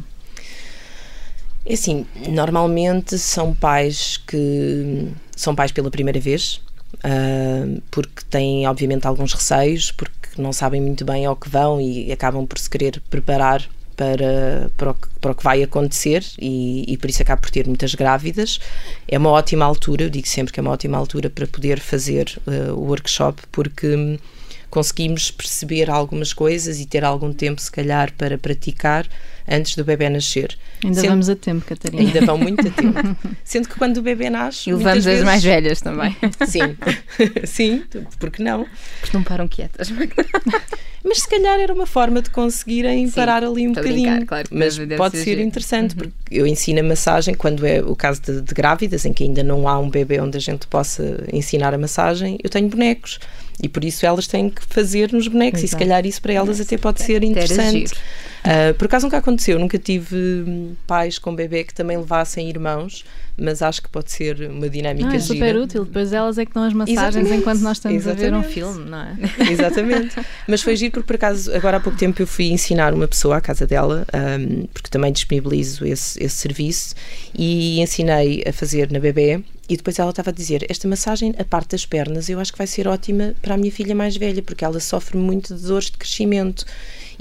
É 1.65 1.73
assim, 1.73 2.05
normalmente 2.29 3.17
são 3.17 3.53
pais 3.53 4.17
que 4.17 5.09
são 5.35 5.55
pais 5.55 5.71
pela 5.71 5.91
primeira 5.91 6.19
vez, 6.19 6.61
uh, 7.03 7.81
porque 7.91 8.23
têm 8.29 8.67
obviamente 8.67 9.07
alguns 9.07 9.33
receios, 9.33 9.91
porque 9.91 10.41
não 10.41 10.51
sabem 10.51 10.81
muito 10.81 11.05
bem 11.05 11.25
ao 11.25 11.35
que 11.35 11.49
vão 11.49 11.79
e 11.79 12.11
acabam 12.11 12.45
por 12.45 12.57
se 12.57 12.69
querer 12.69 13.01
preparar 13.09 13.67
para, 13.95 14.69
para, 14.75 14.91
o, 14.91 14.93
que, 14.93 15.07
para 15.21 15.31
o 15.31 15.35
que 15.35 15.43
vai 15.43 15.63
acontecer 15.63 16.23
e, 16.37 16.83
e, 16.87 16.97
por 16.97 17.09
isso 17.09 17.21
acaba 17.21 17.41
por 17.41 17.49
ter 17.49 17.65
muitas 17.65 17.95
grávidas. 17.95 18.59
É 19.07 19.17
uma 19.17 19.29
ótima 19.29 19.65
altura, 19.65 20.03
eu 20.03 20.09
digo 20.09 20.27
sempre 20.27 20.53
que 20.53 20.59
é 20.59 20.61
uma 20.61 20.71
ótima 20.71 20.97
altura 20.97 21.29
para 21.29 21.47
poder 21.47 21.79
fazer 21.79 22.37
uh, 22.45 22.73
o 22.73 22.81
workshop, 22.87 23.41
porque 23.51 24.19
conseguimos 24.75 25.31
perceber 25.31 25.89
algumas 25.89 26.33
coisas 26.33 26.81
e 26.81 26.85
ter 26.85 27.05
algum 27.05 27.31
tempo, 27.31 27.61
se 27.61 27.71
calhar, 27.71 28.11
para 28.11 28.37
praticar 28.37 29.07
antes 29.47 29.73
do 29.77 29.85
bebê 29.85 30.09
nascer. 30.09 30.57
Ainda 30.83 30.99
Sendo, 30.99 31.09
vamos 31.11 31.29
a 31.29 31.35
tempo, 31.37 31.65
Catarina. 31.65 32.01
Ainda 32.01 32.25
vão 32.25 32.37
muito 32.37 32.67
a 32.67 32.71
tempo. 32.71 33.15
Sendo 33.41 33.69
que 33.69 33.75
quando 33.77 33.97
o 33.99 34.01
bebê 34.01 34.29
nasce. 34.29 34.69
E 34.69 34.73
levamos 34.73 35.05
vezes, 35.05 35.21
as 35.21 35.25
mais 35.25 35.41
velhas 35.41 35.79
também. 35.79 36.13
Sim, 36.45 36.75
sim, 37.47 37.83
porque 38.19 38.43
não? 38.43 38.67
Porque 38.99 39.15
não 39.15 39.23
param 39.23 39.47
quietas. 39.47 39.89
Mas 41.01 41.19
se 41.19 41.29
calhar 41.29 41.57
era 41.57 41.73
uma 41.73 41.85
forma 41.85 42.21
de 42.21 42.29
conseguirem 42.29 43.07
sim, 43.07 43.13
parar 43.13 43.45
ali 43.45 43.69
um 43.69 43.71
bocadinho. 43.71 44.09
Brincar, 44.11 44.25
claro, 44.25 44.49
mas 44.51 44.77
pode 44.97 45.17
ser 45.19 45.39
interessante, 45.39 45.91
uhum. 45.91 45.97
porque 45.99 46.13
eu 46.29 46.45
ensino 46.45 46.81
a 46.81 46.83
massagem 46.83 47.33
quando 47.33 47.65
é 47.65 47.79
o 47.81 47.95
caso 47.95 48.21
de, 48.21 48.41
de 48.41 48.53
grávidas, 48.53 49.05
em 49.05 49.13
que 49.13 49.23
ainda 49.23 49.41
não 49.43 49.69
há 49.69 49.79
um 49.79 49.89
bebê 49.89 50.19
onde 50.19 50.35
a 50.35 50.41
gente 50.41 50.67
possa 50.67 51.23
ensinar 51.31 51.73
a 51.73 51.77
massagem, 51.77 52.37
eu 52.43 52.49
tenho 52.49 52.67
bonecos. 52.67 53.19
E 53.61 53.69
por 53.69 53.83
isso 53.83 54.05
elas 54.05 54.27
têm 54.27 54.49
que 54.49 54.61
fazer 54.65 55.11
nos 55.13 55.27
bonecos, 55.27 55.61
Exato. 55.61 55.65
e 55.65 55.69
se 55.69 55.77
calhar 55.77 56.05
isso 56.05 56.21
para 56.21 56.33
elas 56.33 56.59
até 56.59 56.77
pode 56.77 57.01
ser 57.01 57.23
interessante. 57.23 57.93
Uh, 58.45 58.75
por 58.77 58.85
acaso 58.85 59.05
nunca 59.05 59.17
aconteceu, 59.17 59.57
nunca 59.57 59.79
tive 59.79 60.15
hum, 60.15 60.75
pais 60.85 61.17
com 61.17 61.33
bebê 61.33 61.63
que 61.63 61.73
também 61.73 61.97
levassem 61.97 62.47
irmãos, 62.47 63.03
mas 63.35 63.63
acho 63.63 63.81
que 63.81 63.89
pode 63.89 64.11
ser 64.11 64.39
uma 64.51 64.69
dinâmica 64.69 65.09
ah, 65.09 65.15
é 65.15 65.19
super 65.19 65.47
gira. 65.47 65.63
útil, 65.63 65.83
depois 65.83 66.13
elas 66.13 66.37
é 66.37 66.45
que 66.45 66.53
dão 66.53 66.63
as 66.63 66.73
massagens 66.73 67.15
Exatamente. 67.15 67.41
enquanto 67.41 67.61
nós 67.61 67.77
estamos 67.77 67.97
Exatamente. 67.97 68.35
a 68.35 68.39
ver 68.39 68.47
um 68.47 68.51
filme, 68.51 68.89
não 68.89 68.99
é? 68.99 69.15
Exatamente. 69.51 70.15
Mas 70.47 70.61
foi 70.61 70.75
giro 70.75 70.91
porque 70.91 71.07
por 71.07 71.15
acaso 71.15 71.51
agora 71.55 71.77
há 71.77 71.79
pouco 71.79 71.97
tempo 71.97 72.21
eu 72.21 72.27
fui 72.27 72.45
ensinar 72.45 72.93
uma 72.93 73.07
pessoa 73.07 73.37
à 73.37 73.41
casa 73.41 73.65
dela, 73.65 74.05
um, 74.13 74.67
porque 74.67 74.89
também 74.91 75.11
disponibilizo 75.11 75.83
esse, 75.83 76.23
esse 76.23 76.35
serviço, 76.35 76.93
e 77.33 77.81
ensinei 77.81 78.43
a 78.47 78.53
fazer 78.53 78.91
na 78.91 78.99
bebê 78.99 79.43
e 79.67 79.75
depois 79.77 79.97
ela 79.99 80.09
estava 80.11 80.29
a 80.29 80.33
dizer: 80.33 80.65
Esta 80.69 80.87
massagem, 80.87 81.33
a 81.37 81.43
parte 81.43 81.71
das 81.71 81.85
pernas, 81.85 82.29
eu 82.29 82.39
acho 82.39 82.51
que 82.51 82.57
vai 82.57 82.67
ser 82.67 82.87
ótima 82.87 83.33
para 83.41 83.55
a 83.55 83.57
minha 83.57 83.71
filha 83.71 83.95
mais 83.95 84.15
velha, 84.15 84.41
porque 84.41 84.63
ela 84.63 84.79
sofre 84.79 85.17
muito 85.17 85.55
de 85.55 85.63
dores 85.63 85.89
de 85.89 85.97
crescimento. 85.97 86.65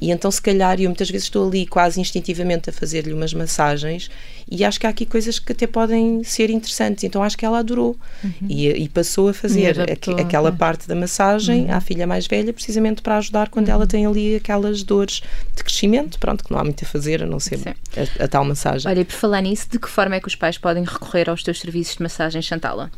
E 0.05 0.11
então, 0.11 0.31
se 0.31 0.43
calhar, 0.43 0.79
eu 0.79 0.91
muitas 0.91 1.09
vezes 1.09 1.25
estou 1.25 1.49
ali 1.49 1.65
quase 1.65 1.99
instintivamente 1.99 2.69
a 2.69 2.73
fazer-lhe 2.75 3.11
umas 3.11 3.33
massagens 3.33 4.11
e 4.51 4.63
acho 4.63 4.79
que 4.79 4.87
há 4.87 4.91
aqui 4.91 5.07
coisas 5.07 5.39
que 5.39 5.53
até 5.53 5.67
podem 5.67 6.23
ser 6.23 6.51
interessantes. 6.51 7.05
Então, 7.05 7.23
acho 7.23 7.39
que 7.39 7.47
ela 7.47 7.59
adorou 7.59 7.97
uhum. 8.23 8.33
e, 8.47 8.69
e, 8.69 8.89
passou 8.91 9.31
a 9.31 9.33
fazer 9.33 9.81
adaptou, 9.81 10.15
aquela 10.19 10.51
uhum. 10.51 10.57
parte 10.59 10.87
da 10.87 10.95
massagem 10.95 11.65
uhum. 11.65 11.75
à 11.75 11.81
filha 11.81 12.07
mais 12.07 12.27
velha, 12.27 12.53
precisamente 12.53 13.01
para 13.01 13.17
ajudar 13.17 13.49
quando 13.49 13.71
ela 13.71 13.81
uhum. 13.81 13.87
tem 13.87 14.05
ali 14.05 14.37
aquelas 14.37 14.83
dores 14.83 15.23
de 15.57 15.65
crescimento. 15.65 16.19
Pronto, 16.19 16.45
que 16.45 16.53
não 16.53 16.59
há 16.59 16.65
muito 16.65 16.85
a 16.85 16.87
fazer 16.87 17.23
a 17.23 17.27
não 17.27 17.41
ser 17.41 17.61
a, 17.97 18.25
a, 18.25 18.29
tal 18.29 18.45
massagem. 18.45 18.91
Olha, 18.91 19.01
e 19.01 19.05
por 19.07 19.15
falar 19.15 19.41
nisso, 19.41 19.69
de 19.71 19.79
que 19.79 19.89
forma 19.89 20.17
é 20.17 20.21
que 20.21 20.29
os 20.29 20.35
pais 20.35 20.59
podem 20.59 20.85
recorrer 20.85 21.31
aos 21.31 21.43
teus 21.43 21.59
serviços 21.59 21.97
de 21.97 22.03
massagem 22.03 22.43
Chantala? 22.43 22.91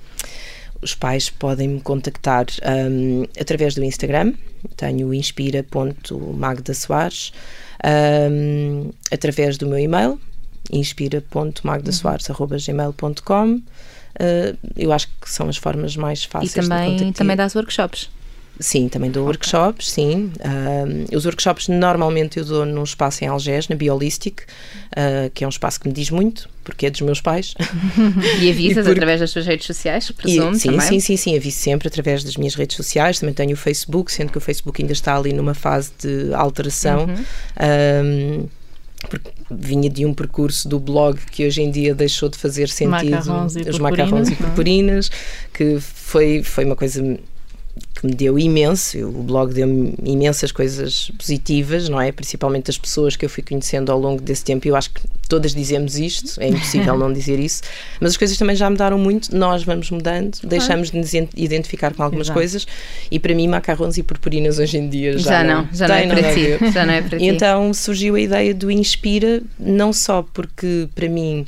Os 0.83 0.95
pais 0.95 1.31
podem 1.31 1.69
me 1.69 1.81
contactar 1.81 2.47
um, 2.91 3.25
através 3.41 3.75
do 3.75 3.83
Instagram, 3.85 4.35
tenho 4.77 5.15
inspira.magdasoares, 5.15 7.33
um, 8.31 8.93
através 9.11 9.59
do 9.59 9.67
meu 9.67 9.79
e-mail, 9.79 10.21
inspira.magdasoares.gmail.com 10.71 13.55
uh, 13.55 13.63
eu 14.77 14.93
acho 14.93 15.09
que 15.21 15.31
são 15.31 15.49
as 15.49 15.57
formas 15.57 15.97
mais 15.97 16.25
fáceis 16.25 16.53
e 16.53 16.57
também, 16.61 16.97
de 16.97 17.13
também 17.13 17.37
das 17.37 17.55
workshops 17.55 18.11
Sim, 18.59 18.89
também 18.89 19.11
dou 19.11 19.25
okay. 19.25 19.37
workshops, 19.37 19.91
sim. 19.91 20.33
Uh, 20.41 21.17
os 21.17 21.27
workshops 21.27 21.69
normalmente 21.69 22.39
eu 22.39 22.45
dou 22.45 22.65
num 22.65 22.85
espaço 22.85 23.23
em 23.23 23.27
Algés, 23.27 23.69
na 23.69 23.77
Biolistic, 23.77 24.41
uh, 24.41 25.31
que 25.35 25.45
é 25.45 25.47
um 25.47 25.51
espaço 25.51 25.79
que 25.79 25.89
me 25.89 25.93
diz 25.93 26.11
muito, 26.11 26.49
porque 26.65 26.87
é 26.87 26.91
dos 26.91 27.03
meus 27.03 27.21
pais. 27.21 27.55
e 28.41 28.51
avisas 28.51 28.87
e 28.87 28.91
através 28.91 29.21
das 29.21 29.33
tuas 29.33 29.47
redes 29.47 29.67
sociais, 29.67 30.11
presumo, 30.11 30.53
e, 30.53 30.59
sim, 30.59 30.71
também? 30.71 30.89
Sim, 30.89 31.01
sim, 31.01 31.17
sim, 31.17 31.37
aviso 31.37 31.59
sempre 31.59 31.89
através 31.89 32.25
das 32.25 32.37
minhas 32.37 32.55
redes 32.55 32.77
sociais. 32.77 33.21
Também 33.21 33.35
tenho 33.35 33.53
o 33.53 33.57
Facebook, 33.57 34.11
sendo 34.11 34.33
que 34.33 34.39
o 34.39 34.41
Facebook 34.41 34.81
ainda 34.81 34.93
está 34.93 35.17
ali 35.17 35.33
numa 35.33 35.55
fase 35.55 35.91
de 36.01 36.33
alteração. 36.35 37.07
Uhum. 37.07 38.49
porque 39.11 39.31
vinha 39.51 39.89
de 39.89 40.05
um 40.05 40.13
percurso 40.13 40.69
do 40.69 40.81
blog 40.81 41.19
que 41.31 41.47
hoje 41.47 41.63
em 41.63 41.71
dia 41.71 41.95
deixou 41.95 42.29
de 42.29 42.39
fazer 42.39 42.69
sentido. 42.69 43.11
Macarrões 43.11 43.55
os 43.55 43.79
macarrões 43.79 44.29
e 44.29 44.33
é? 44.33 44.37
purpurinas, 44.37 45.11
que 45.53 45.79
foi, 45.79 46.43
foi 46.43 46.65
uma 46.65 46.75
coisa 46.75 47.19
que 47.97 48.07
me 48.07 48.15
deu 48.15 48.39
imenso. 48.39 48.99
O 49.09 49.23
blog 49.23 49.53
deu-me 49.53 49.95
imensas 50.05 50.53
coisas 50.53 51.11
positivas, 51.19 51.89
não 51.89 52.01
é? 52.01 52.13
Principalmente 52.13 52.71
as 52.71 52.77
pessoas 52.77 53.17
que 53.17 53.25
eu 53.25 53.31
fui 53.31 53.43
conhecendo 53.43 53.91
ao 53.91 53.99
longo 53.99 54.21
desse 54.21 54.45
tempo. 54.45 54.69
Eu 54.69 54.77
acho 54.77 54.91
que 54.91 55.01
todas 55.29 55.55
dizemos 55.55 55.97
isto, 55.97 56.41
é 56.41 56.49
impossível 56.49 56.97
não 56.97 57.13
dizer 57.13 57.41
isso. 57.41 57.63
Mas 58.01 58.13
as 58.13 58.17
coisas 58.17 58.37
também 58.37 58.55
já 58.55 58.69
mudaram 58.69 58.99
muito. 58.99 59.35
Nós 59.35 59.65
vamos 59.65 59.91
mudando, 59.91 60.39
deixamos 60.45 60.91
de 60.91 60.99
nos 60.99 61.15
identificar 61.15 61.95
com 61.95 62.03
algumas 62.03 62.27
Exato. 62.27 62.39
coisas. 62.39 62.67
E 63.11 63.19
para 63.19 63.35
mim, 63.35 63.49
macarrões 63.49 63.97
e 63.97 64.03
purpurinas 64.03 64.59
hoje 64.59 64.77
em 64.77 64.89
dia 64.89 65.19
já, 65.19 65.31
já 65.31 65.45
não, 65.45 65.63
não, 65.63 65.69
já 65.73 65.89
não 65.89 65.95
é 65.95 66.07
para 66.07 66.35
ti. 66.35 66.73
Já 66.73 66.87
não 66.87 66.93
é 66.93 67.03
para 67.03 67.19
ti. 67.19 67.25
Então 67.25 67.73
surgiu 67.73 68.15
a 68.15 68.21
ideia 68.21 68.55
do 68.55 68.71
Inspira, 68.71 69.43
não 69.59 69.93
só 69.93 70.23
porque 70.23 70.89
para 70.95 71.09
mim 71.09 71.47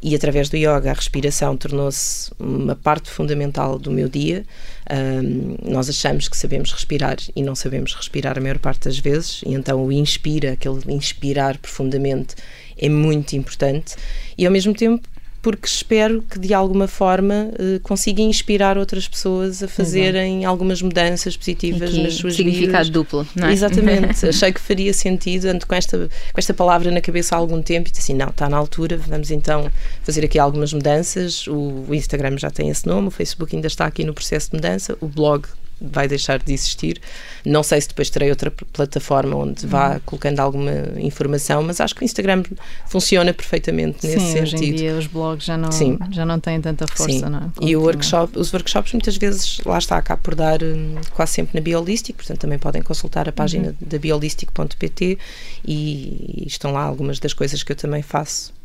e 0.00 0.14
através 0.14 0.48
do 0.48 0.56
yoga 0.56 0.90
a 0.90 0.94
respiração 0.94 1.56
tornou-se 1.56 2.30
uma 2.38 2.76
parte 2.76 3.10
fundamental 3.10 3.78
do 3.78 3.90
meu 3.90 4.08
dia. 4.08 4.44
Um, 4.90 5.56
nós 5.70 5.90
achamos 5.90 6.28
que 6.28 6.36
sabemos 6.36 6.72
respirar 6.72 7.16
e 7.36 7.42
não 7.42 7.54
sabemos 7.54 7.94
respirar 7.94 8.38
a 8.38 8.40
maior 8.40 8.58
parte 8.58 8.84
das 8.84 8.98
vezes, 8.98 9.42
e 9.44 9.52
então 9.52 9.84
o 9.84 9.92
inspira, 9.92 10.52
aquele 10.52 10.80
inspirar 10.88 11.58
profundamente, 11.58 12.34
é 12.76 12.88
muito 12.88 13.34
importante. 13.36 13.96
E 14.36 14.46
ao 14.46 14.52
mesmo 14.52 14.72
tempo 14.72 15.06
porque 15.40 15.66
espero 15.66 16.22
que 16.22 16.38
de 16.38 16.52
alguma 16.52 16.88
forma 16.88 17.50
uh, 17.52 17.80
consiga 17.80 18.20
inspirar 18.20 18.76
outras 18.76 19.06
pessoas 19.06 19.62
a 19.62 19.68
fazerem 19.68 20.38
Exato. 20.38 20.48
algumas 20.48 20.82
mudanças 20.82 21.36
positivas 21.36 21.96
nas 21.96 22.14
suas 22.14 22.34
significado 22.34 22.84
vidas. 22.84 22.88
duplo, 22.88 23.26
não 23.36 23.48
é? 23.48 23.52
Exatamente. 23.52 24.26
Achei 24.28 24.52
que 24.52 24.60
faria 24.60 24.92
sentido, 24.92 25.46
ando 25.46 25.66
com 25.66 25.74
esta, 25.74 25.96
com 25.98 26.38
esta 26.38 26.52
palavra 26.52 26.90
na 26.90 27.00
cabeça 27.00 27.36
há 27.36 27.38
algum 27.38 27.62
tempo 27.62 27.88
e 27.88 27.90
disse 27.90 28.02
assim, 28.02 28.14
não, 28.14 28.28
está 28.28 28.48
na 28.48 28.56
altura, 28.56 28.96
vamos 28.96 29.30
então 29.30 29.70
fazer 30.02 30.24
aqui 30.24 30.38
algumas 30.38 30.72
mudanças. 30.72 31.46
O, 31.46 31.84
o 31.88 31.94
Instagram 31.94 32.36
já 32.36 32.50
tem 32.50 32.68
esse 32.68 32.86
nome, 32.86 33.08
o 33.08 33.10
Facebook 33.10 33.54
ainda 33.54 33.68
está 33.68 33.86
aqui 33.86 34.04
no 34.04 34.12
processo 34.12 34.50
de 34.50 34.56
mudança, 34.56 34.96
o 35.00 35.06
blog 35.06 35.46
vai 35.80 36.08
deixar 36.08 36.38
de 36.38 36.52
existir. 36.52 37.00
Não 37.44 37.62
sei 37.62 37.80
se 37.80 37.88
depois 37.88 38.10
terei 38.10 38.30
outra 38.30 38.50
plataforma 38.50 39.36
onde 39.36 39.66
vá 39.66 39.94
uhum. 39.94 40.00
colocando 40.04 40.40
alguma 40.40 40.72
informação, 40.98 41.62
mas 41.62 41.80
acho 41.80 41.94
que 41.94 42.02
o 42.02 42.04
Instagram 42.04 42.42
funciona 42.86 43.32
perfeitamente 43.32 44.06
nesse 44.06 44.20
Sim, 44.20 44.32
sentido. 44.32 44.54
Hoje 44.54 44.64
em 44.66 44.74
dia 44.74 44.96
os 44.96 45.06
blogs 45.06 45.44
já 45.44 45.56
não, 45.56 45.72
Sim. 45.72 45.98
já 46.10 46.26
não 46.26 46.40
têm 46.40 46.60
tanta 46.60 46.86
força, 46.86 47.12
Sim. 47.12 47.20
não 47.20 47.38
é? 47.38 47.50
E 47.60 47.76
o 47.76 47.82
workshop, 47.82 48.38
os 48.38 48.52
workshops 48.52 48.92
muitas 48.92 49.16
vezes 49.16 49.60
lá 49.64 49.78
está 49.78 50.00
cá 50.02 50.16
por 50.16 50.34
dar 50.34 50.62
hum, 50.62 50.96
quase 51.14 51.32
sempre 51.32 51.58
na 51.58 51.64
Biolistic, 51.64 52.16
portanto 52.16 52.38
também 52.40 52.58
podem 52.58 52.82
consultar 52.82 53.28
a 53.28 53.32
página 53.32 53.68
uhum. 53.68 53.74
da 53.80 53.98
biolistic.pt 53.98 55.18
e, 55.64 56.42
e 56.42 56.44
estão 56.46 56.72
lá 56.72 56.82
algumas 56.82 57.18
das 57.18 57.32
coisas 57.32 57.62
que 57.62 57.72
eu 57.72 57.76
também 57.76 58.02
faço 58.02 58.57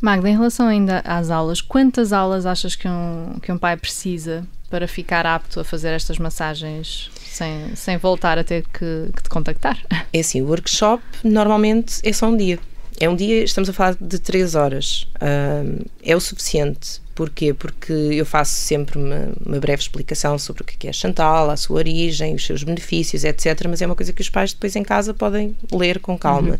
Magda, 0.00 0.28
em 0.28 0.32
relação 0.32 0.66
ainda 0.66 1.00
às 1.04 1.30
aulas, 1.30 1.60
quantas 1.60 2.12
aulas 2.12 2.46
achas 2.46 2.76
que 2.76 2.86
um, 2.86 3.38
que 3.42 3.50
um 3.50 3.58
pai 3.58 3.76
precisa 3.76 4.46
para 4.70 4.86
ficar 4.86 5.26
apto 5.26 5.60
a 5.60 5.64
fazer 5.64 5.88
estas 5.88 6.18
massagens 6.18 7.10
sem, 7.24 7.74
sem 7.74 7.96
voltar 7.96 8.38
a 8.38 8.44
ter 8.44 8.64
que, 8.64 9.10
que 9.14 9.22
te 9.22 9.28
contactar? 9.28 9.78
É 10.12 10.20
assim, 10.20 10.40
o 10.40 10.46
workshop 10.46 11.02
normalmente 11.22 12.00
é 12.02 12.12
só 12.12 12.28
um 12.28 12.36
dia. 12.36 12.58
É 13.00 13.08
um 13.08 13.14
dia, 13.14 13.44
estamos 13.44 13.68
a 13.68 13.72
falar 13.72 13.96
de 14.00 14.18
três 14.18 14.54
horas. 14.54 15.06
Um, 15.22 15.84
é 16.02 16.16
o 16.16 16.20
suficiente. 16.20 17.00
Porquê? 17.14 17.52
Porque 17.52 17.92
eu 17.92 18.24
faço 18.24 18.54
sempre 18.54 18.98
uma, 18.98 19.32
uma, 19.44 19.58
breve 19.58 19.82
explicação 19.82 20.38
sobre 20.38 20.62
o 20.62 20.64
que 20.64 20.86
é, 20.86 20.90
é 20.90 20.92
Chantal, 20.92 21.50
a 21.50 21.56
sua 21.56 21.76
origem, 21.76 22.34
os 22.34 22.46
seus 22.46 22.62
benefícios, 22.62 23.24
etc. 23.24 23.66
Mas 23.68 23.82
é 23.82 23.86
uma 23.86 23.94
coisa 23.94 24.12
que 24.12 24.22
os 24.22 24.30
pais 24.30 24.52
depois 24.52 24.74
em 24.74 24.82
casa 24.82 25.12
podem 25.12 25.54
ler 25.72 26.00
com 26.00 26.16
calma. 26.16 26.52
Uhum. 26.52 26.58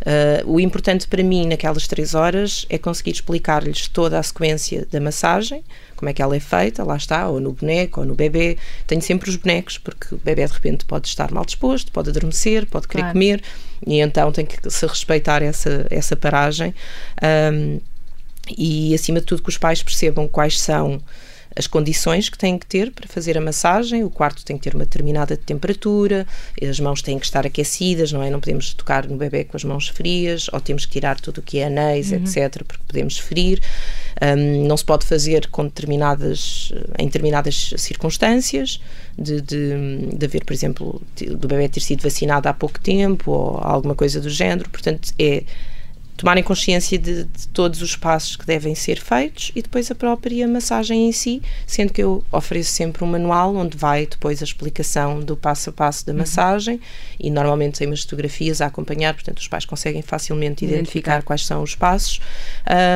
Uh, 0.00 0.50
o 0.50 0.58
importante 0.58 1.06
para 1.06 1.22
mim 1.22 1.46
naquelas 1.46 1.86
três 1.86 2.14
horas 2.14 2.64
é 2.70 2.78
conseguir 2.78 3.10
explicar-lhes 3.10 3.86
toda 3.86 4.18
a 4.18 4.22
sequência 4.22 4.86
da 4.90 4.98
massagem, 4.98 5.62
como 5.94 6.08
é 6.08 6.14
que 6.14 6.22
ela 6.22 6.34
é 6.34 6.40
feita, 6.40 6.82
lá 6.82 6.96
está, 6.96 7.28
ou 7.28 7.38
no 7.38 7.52
boneco, 7.52 8.00
ou 8.00 8.06
no 8.06 8.14
bebê. 8.14 8.56
Tenho 8.86 9.02
sempre 9.02 9.28
os 9.28 9.36
bonecos, 9.36 9.76
porque 9.76 10.14
o 10.14 10.18
bebê 10.18 10.46
de 10.46 10.52
repente 10.52 10.86
pode 10.86 11.06
estar 11.08 11.30
mal 11.30 11.44
disposto, 11.44 11.92
pode 11.92 12.08
adormecer, 12.08 12.66
pode 12.66 12.88
querer 12.88 13.02
claro. 13.02 13.12
comer, 13.12 13.42
e 13.86 14.00
então 14.00 14.32
tem 14.32 14.46
que 14.46 14.70
se 14.70 14.86
respeitar 14.86 15.42
essa, 15.42 15.86
essa 15.90 16.16
paragem. 16.16 16.74
Um, 17.22 17.80
e 18.56 18.94
acima 18.94 19.20
de 19.20 19.26
tudo 19.26 19.42
que 19.42 19.50
os 19.50 19.58
pais 19.58 19.82
percebam 19.82 20.26
quais 20.26 20.58
são 20.58 21.00
as 21.56 21.66
condições 21.66 22.28
que 22.28 22.38
têm 22.38 22.58
que 22.58 22.66
ter 22.66 22.92
para 22.92 23.08
fazer 23.08 23.36
a 23.36 23.40
massagem. 23.40 24.04
O 24.04 24.10
quarto 24.10 24.44
tem 24.44 24.56
que 24.56 24.62
ter 24.62 24.74
uma 24.74 24.84
determinada 24.84 25.36
temperatura, 25.36 26.26
as 26.62 26.78
mãos 26.78 27.02
têm 27.02 27.18
que 27.18 27.24
estar 27.24 27.44
aquecidas, 27.44 28.12
não 28.12 28.22
é? 28.22 28.30
Não 28.30 28.40
podemos 28.40 28.72
tocar 28.74 29.06
no 29.06 29.16
bebê 29.16 29.44
com 29.44 29.56
as 29.56 29.64
mãos 29.64 29.88
frias, 29.88 30.48
ou 30.52 30.60
temos 30.60 30.86
que 30.86 30.92
tirar 30.92 31.18
tudo 31.20 31.38
o 31.38 31.42
que 31.42 31.58
é 31.58 31.66
anéis, 31.66 32.12
uhum. 32.12 32.18
etc., 32.18 32.62
porque 32.64 32.82
podemos 32.86 33.18
ferir. 33.18 33.60
Um, 34.22 34.66
não 34.66 34.76
se 34.76 34.84
pode 34.84 35.06
fazer 35.06 35.48
com 35.48 35.64
determinadas, 35.64 36.72
em 36.98 37.06
determinadas 37.06 37.74
circunstâncias, 37.76 38.80
de, 39.18 39.40
de, 39.40 40.16
de 40.16 40.26
haver, 40.26 40.44
por 40.44 40.52
exemplo, 40.52 41.02
do 41.16 41.48
bebê 41.48 41.68
ter 41.68 41.80
sido 41.80 42.02
vacinado 42.02 42.48
há 42.48 42.52
pouco 42.52 42.78
tempo, 42.80 43.30
ou 43.32 43.58
alguma 43.58 43.94
coisa 43.94 44.20
do 44.20 44.30
género. 44.30 44.70
Portanto, 44.70 45.12
é 45.18 45.44
tomarem 46.20 46.44
consciência 46.44 46.98
de, 46.98 47.24
de, 47.24 47.48
todos 47.48 47.80
os 47.80 47.96
passos 47.96 48.36
que 48.36 48.44
devem 48.44 48.74
ser 48.74 49.00
feitos 49.00 49.50
e 49.56 49.62
depois 49.62 49.90
a 49.90 49.94
própria 49.94 50.46
massagem 50.46 51.08
em 51.08 51.12
si, 51.12 51.40
sendo 51.66 51.94
que 51.94 52.02
eu 52.02 52.22
ofereço 52.30 52.72
sempre 52.72 53.02
um 53.02 53.06
manual 53.06 53.56
onde 53.56 53.76
vai 53.76 54.06
depois 54.06 54.42
a 54.42 54.44
explicação 54.44 55.20
do 55.20 55.34
passo 55.34 55.70
a 55.70 55.72
passo 55.72 56.04
da 56.04 56.12
uhum. 56.12 56.18
massagem 56.18 56.74
uhum. 56.74 56.80
e 57.18 57.30
normalmente 57.30 57.78
tem 57.78 57.86
umas 57.86 58.02
fotografias 58.02 58.60
a 58.60 58.66
acompanhar, 58.66 59.14
portanto 59.14 59.38
os 59.38 59.48
pais 59.48 59.64
conseguem 59.64 60.02
facilmente 60.02 60.62
identificar, 60.62 60.80
identificar 60.80 61.22
quais 61.22 61.46
são 61.46 61.62
os 61.62 61.74
passos 61.74 62.20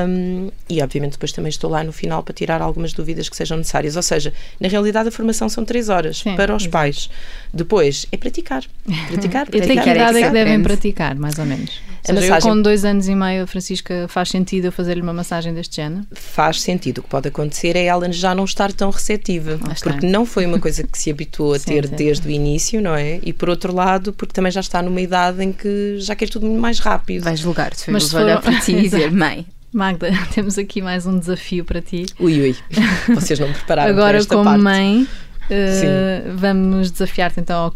um, 0.06 0.50
e 0.68 0.82
obviamente 0.82 1.12
depois 1.12 1.32
também 1.32 1.48
estou 1.48 1.70
lá 1.70 1.82
no 1.82 1.92
final 1.92 2.22
para 2.22 2.34
tirar 2.34 2.60
algumas 2.60 2.92
dúvidas 2.92 3.30
que 3.30 3.36
sejam 3.36 3.56
necessárias, 3.56 3.96
ou 3.96 4.02
seja, 4.02 4.34
na 4.60 4.68
realidade 4.68 5.08
a 5.08 5.12
formação 5.12 5.48
são 5.48 5.64
três 5.64 5.88
horas 5.88 6.18
Sim, 6.18 6.36
para 6.36 6.54
os 6.54 6.64
exatamente. 6.64 6.70
pais. 6.70 7.10
Depois 7.52 8.06
é 8.12 8.18
praticar. 8.18 8.64
Praticar, 9.08 9.46
praticar. 9.46 9.54
E 9.54 9.60
tem 9.60 9.80
que 9.80 9.88
idade 9.88 10.18
é 10.18 10.22
que 10.22 10.30
devem 10.30 10.62
praticar, 10.62 11.14
mais 11.14 11.38
ou 11.38 11.46
menos? 11.46 11.80
A 12.04 12.08
seja, 12.08 12.20
massagem... 12.20 12.50
eu 12.50 12.56
com 12.56 12.62
dois 12.62 12.84
anos 12.84 13.08
e 13.08 13.13
meio, 13.14 13.46
Francisca, 13.46 14.06
faz 14.08 14.30
sentido 14.30 14.66
eu 14.66 14.72
fazer-lhe 14.72 15.00
uma 15.00 15.12
massagem 15.12 15.54
deste 15.54 15.76
género? 15.76 16.06
Faz 16.12 16.60
sentido. 16.60 16.98
O 16.98 17.02
que 17.02 17.08
pode 17.08 17.28
acontecer 17.28 17.76
é 17.76 17.84
ela 17.84 18.10
já 18.12 18.34
não 18.34 18.44
estar 18.44 18.72
tão 18.72 18.90
receptiva, 18.90 19.58
porque 19.82 20.06
não 20.06 20.26
foi 20.26 20.46
uma 20.46 20.58
coisa 20.58 20.82
que 20.82 20.98
se 20.98 21.10
habituou 21.10 21.54
a 21.54 21.58
sim, 21.60 21.66
ter 21.66 21.88
sim. 21.88 21.94
desde 21.94 22.28
o 22.28 22.30
início, 22.30 22.80
não 22.80 22.94
é? 22.94 23.20
E 23.22 23.32
por 23.32 23.48
outro 23.48 23.74
lado, 23.74 24.12
porque 24.12 24.32
também 24.32 24.52
já 24.52 24.60
está 24.60 24.82
numa 24.82 25.00
idade 25.00 25.42
em 25.42 25.52
que 25.52 25.96
já 25.98 26.14
quer 26.14 26.28
tudo 26.28 26.46
mais 26.46 26.78
rápido. 26.78 27.24
Vais 27.24 27.40
julgar, 27.40 27.74
se 27.74 27.90
Mas 27.90 28.12
olhar 28.14 28.40
para 28.40 28.60
ti 28.60 28.72
e 28.72 28.82
dizer, 28.82 29.10
mãe, 29.12 29.46
Magda, 29.74 30.08
temos 30.32 30.56
aqui 30.56 30.80
mais 30.80 31.04
um 31.04 31.18
desafio 31.18 31.64
para 31.64 31.82
ti. 31.82 32.06
Ui, 32.20 32.40
ui. 32.40 32.56
Vocês 33.12 33.38
não 33.40 33.52
prepararam 33.52 33.90
Agora, 33.90 34.18
esta 34.18 34.32
como 34.32 34.44
parte. 34.44 34.62
mãe, 34.62 35.08
Uh, 35.44 36.36
vamos 36.36 36.90
desafiar-te 36.90 37.38
então, 37.38 37.70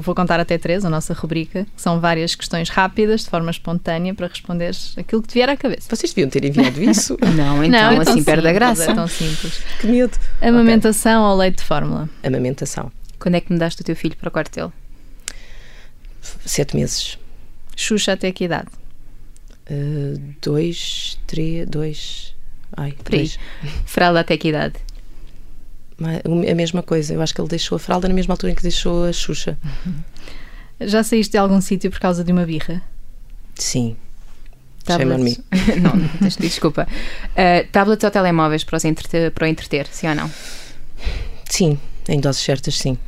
vou 0.00 0.14
contar 0.14 0.38
até 0.38 0.58
três, 0.58 0.84
a 0.84 0.90
nossa 0.90 1.14
rubrica, 1.14 1.64
que 1.74 1.80
são 1.80 1.98
várias 2.00 2.34
questões 2.34 2.68
rápidas, 2.68 3.22
de 3.22 3.30
forma 3.30 3.50
espontânea, 3.50 4.14
para 4.14 4.26
responderes 4.26 4.94
aquilo 4.98 5.22
que 5.22 5.28
te 5.28 5.34
vier 5.34 5.48
à 5.48 5.56
cabeça. 5.56 5.88
Vocês 5.94 6.12
deviam 6.12 6.28
ter 6.28 6.44
enviado 6.44 6.82
isso? 6.82 7.16
não, 7.34 7.64
então 7.64 7.92
não, 7.92 7.92
é 7.92 7.98
assim 7.98 8.22
perde 8.22 8.46
a 8.46 8.52
graça. 8.52 8.90
É 8.90 8.94
tão 8.94 9.08
simples. 9.08 9.62
Que 9.80 9.86
medo. 9.86 10.18
Amamentação 10.40 11.22
okay. 11.22 11.30
ou 11.30 11.38
leite 11.38 11.58
de 11.58 11.64
fórmula? 11.64 12.08
Amamentação. 12.22 12.92
Quando 13.18 13.36
é 13.36 13.40
que 13.40 13.52
me 13.52 13.58
daste 13.58 13.80
o 13.80 13.84
teu 13.84 13.96
filho 13.96 14.16
para 14.16 14.28
o 14.28 14.30
quartel? 14.30 14.72
Sete 16.44 16.76
meses. 16.76 17.18
Xuxa 17.76 18.12
até 18.12 18.30
que 18.32 18.44
idade? 18.44 18.68
Uh, 19.70 20.20
dois, 20.42 21.18
três, 21.26 21.66
dois. 21.66 22.34
Ai, 22.76 22.92
Por 23.02 23.14
aí. 23.14 23.30
Fralda 23.86 24.20
até 24.20 24.36
que 24.36 24.48
idade? 24.48 24.74
A 26.00 26.54
mesma 26.54 26.82
coisa, 26.82 27.14
eu 27.14 27.22
acho 27.22 27.34
que 27.34 27.40
ele 27.40 27.48
deixou 27.48 27.76
a 27.76 27.78
fralda 27.78 28.08
na 28.08 28.14
mesma 28.14 28.34
altura 28.34 28.52
em 28.52 28.54
que 28.54 28.62
deixou 28.62 29.04
a 29.04 29.12
Xuxa. 29.12 29.56
Já 30.80 31.02
saíste 31.04 31.32
de 31.32 31.38
algum 31.38 31.60
sítio 31.60 31.90
por 31.90 32.00
causa 32.00 32.24
de 32.24 32.32
uma 32.32 32.44
birra? 32.44 32.82
Sim. 33.54 33.96
Tablets. 34.84 35.40
não, 35.80 35.92
desculpa. 36.38 36.86
Uh, 37.30 37.66
tablets 37.72 38.04
ou 38.04 38.10
telemóveis 38.10 38.64
para, 38.64 38.76
os 38.76 38.84
entreter, 38.84 39.30
para 39.30 39.44
o 39.44 39.48
entreter, 39.48 39.86
sim 39.86 40.08
ou 40.08 40.14
não? 40.14 40.30
Sim, 41.48 41.78
em 42.08 42.20
doses 42.20 42.42
certas, 42.42 42.76
sim. 42.76 42.98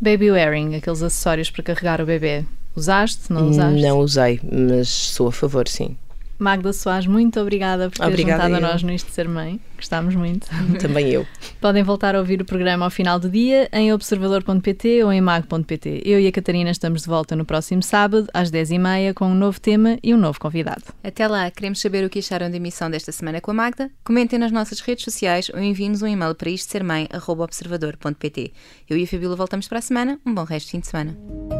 Baby 0.00 0.30
wearing, 0.30 0.74
aqueles 0.74 1.02
acessórios 1.02 1.50
para 1.50 1.62
carregar 1.62 2.00
o 2.00 2.06
bebê. 2.06 2.44
Usaste? 2.74 3.32
Não 3.32 3.48
usaste? 3.48 3.80
Não 3.80 3.98
usei, 3.98 4.40
mas 4.42 4.88
sou 4.88 5.28
a 5.28 5.32
favor, 5.32 5.66
sim. 5.68 5.96
Magda 6.40 6.72
Soares, 6.72 7.06
muito 7.06 7.38
obrigada 7.38 7.90
por 7.90 7.98
ter 7.98 8.06
obrigada 8.06 8.44
juntado 8.44 8.64
a 8.64 8.68
nós 8.68 8.82
no 8.82 8.90
Isto 8.90 9.08
de 9.08 9.12
Ser 9.12 9.28
Mãe. 9.28 9.60
Gostámos 9.76 10.14
muito. 10.14 10.48
Também 10.80 11.10
eu. 11.10 11.26
Podem 11.60 11.82
voltar 11.82 12.14
a 12.14 12.18
ouvir 12.18 12.40
o 12.40 12.44
programa 12.44 12.86
ao 12.86 12.90
final 12.90 13.18
do 13.18 13.28
dia 13.28 13.68
em 13.72 13.92
observador.pt 13.92 15.04
ou 15.04 15.12
em 15.12 15.20
mag.pt. 15.20 16.02
Eu 16.04 16.18
e 16.18 16.26
a 16.26 16.32
Catarina 16.32 16.70
estamos 16.70 17.02
de 17.02 17.08
volta 17.08 17.36
no 17.36 17.44
próximo 17.44 17.82
sábado, 17.82 18.26
às 18.32 18.50
10h30, 18.50 19.14
com 19.14 19.26
um 19.26 19.34
novo 19.34 19.60
tema 19.60 19.98
e 20.02 20.14
um 20.14 20.16
novo 20.16 20.40
convidado. 20.40 20.82
Até 21.04 21.28
lá, 21.28 21.50
queremos 21.50 21.80
saber 21.80 22.04
o 22.04 22.10
que 22.10 22.18
acharam 22.18 22.50
da 22.50 22.56
emissão 22.56 22.90
desta 22.90 23.12
semana 23.12 23.40
com 23.40 23.50
a 23.50 23.54
Magda. 23.54 23.90
Comentem 24.02 24.38
nas 24.38 24.50
nossas 24.50 24.80
redes 24.80 25.04
sociais 25.04 25.50
ou 25.52 25.60
enviem-nos 25.60 26.02
um 26.02 26.06
e-mail 26.06 26.34
para 26.34 26.50
isto 26.50 26.70
ser 26.70 26.82
mãe.observador.pt. 26.82 28.52
Eu 28.88 28.96
e 28.96 29.04
a 29.04 29.06
Fabíola 29.06 29.36
voltamos 29.36 29.68
para 29.68 29.78
a 29.78 29.82
semana. 29.82 30.18
Um 30.24 30.34
bom 30.34 30.44
resto 30.44 30.66
de 30.66 30.72
fim 30.72 30.80
de 30.80 30.86
semana. 30.86 31.59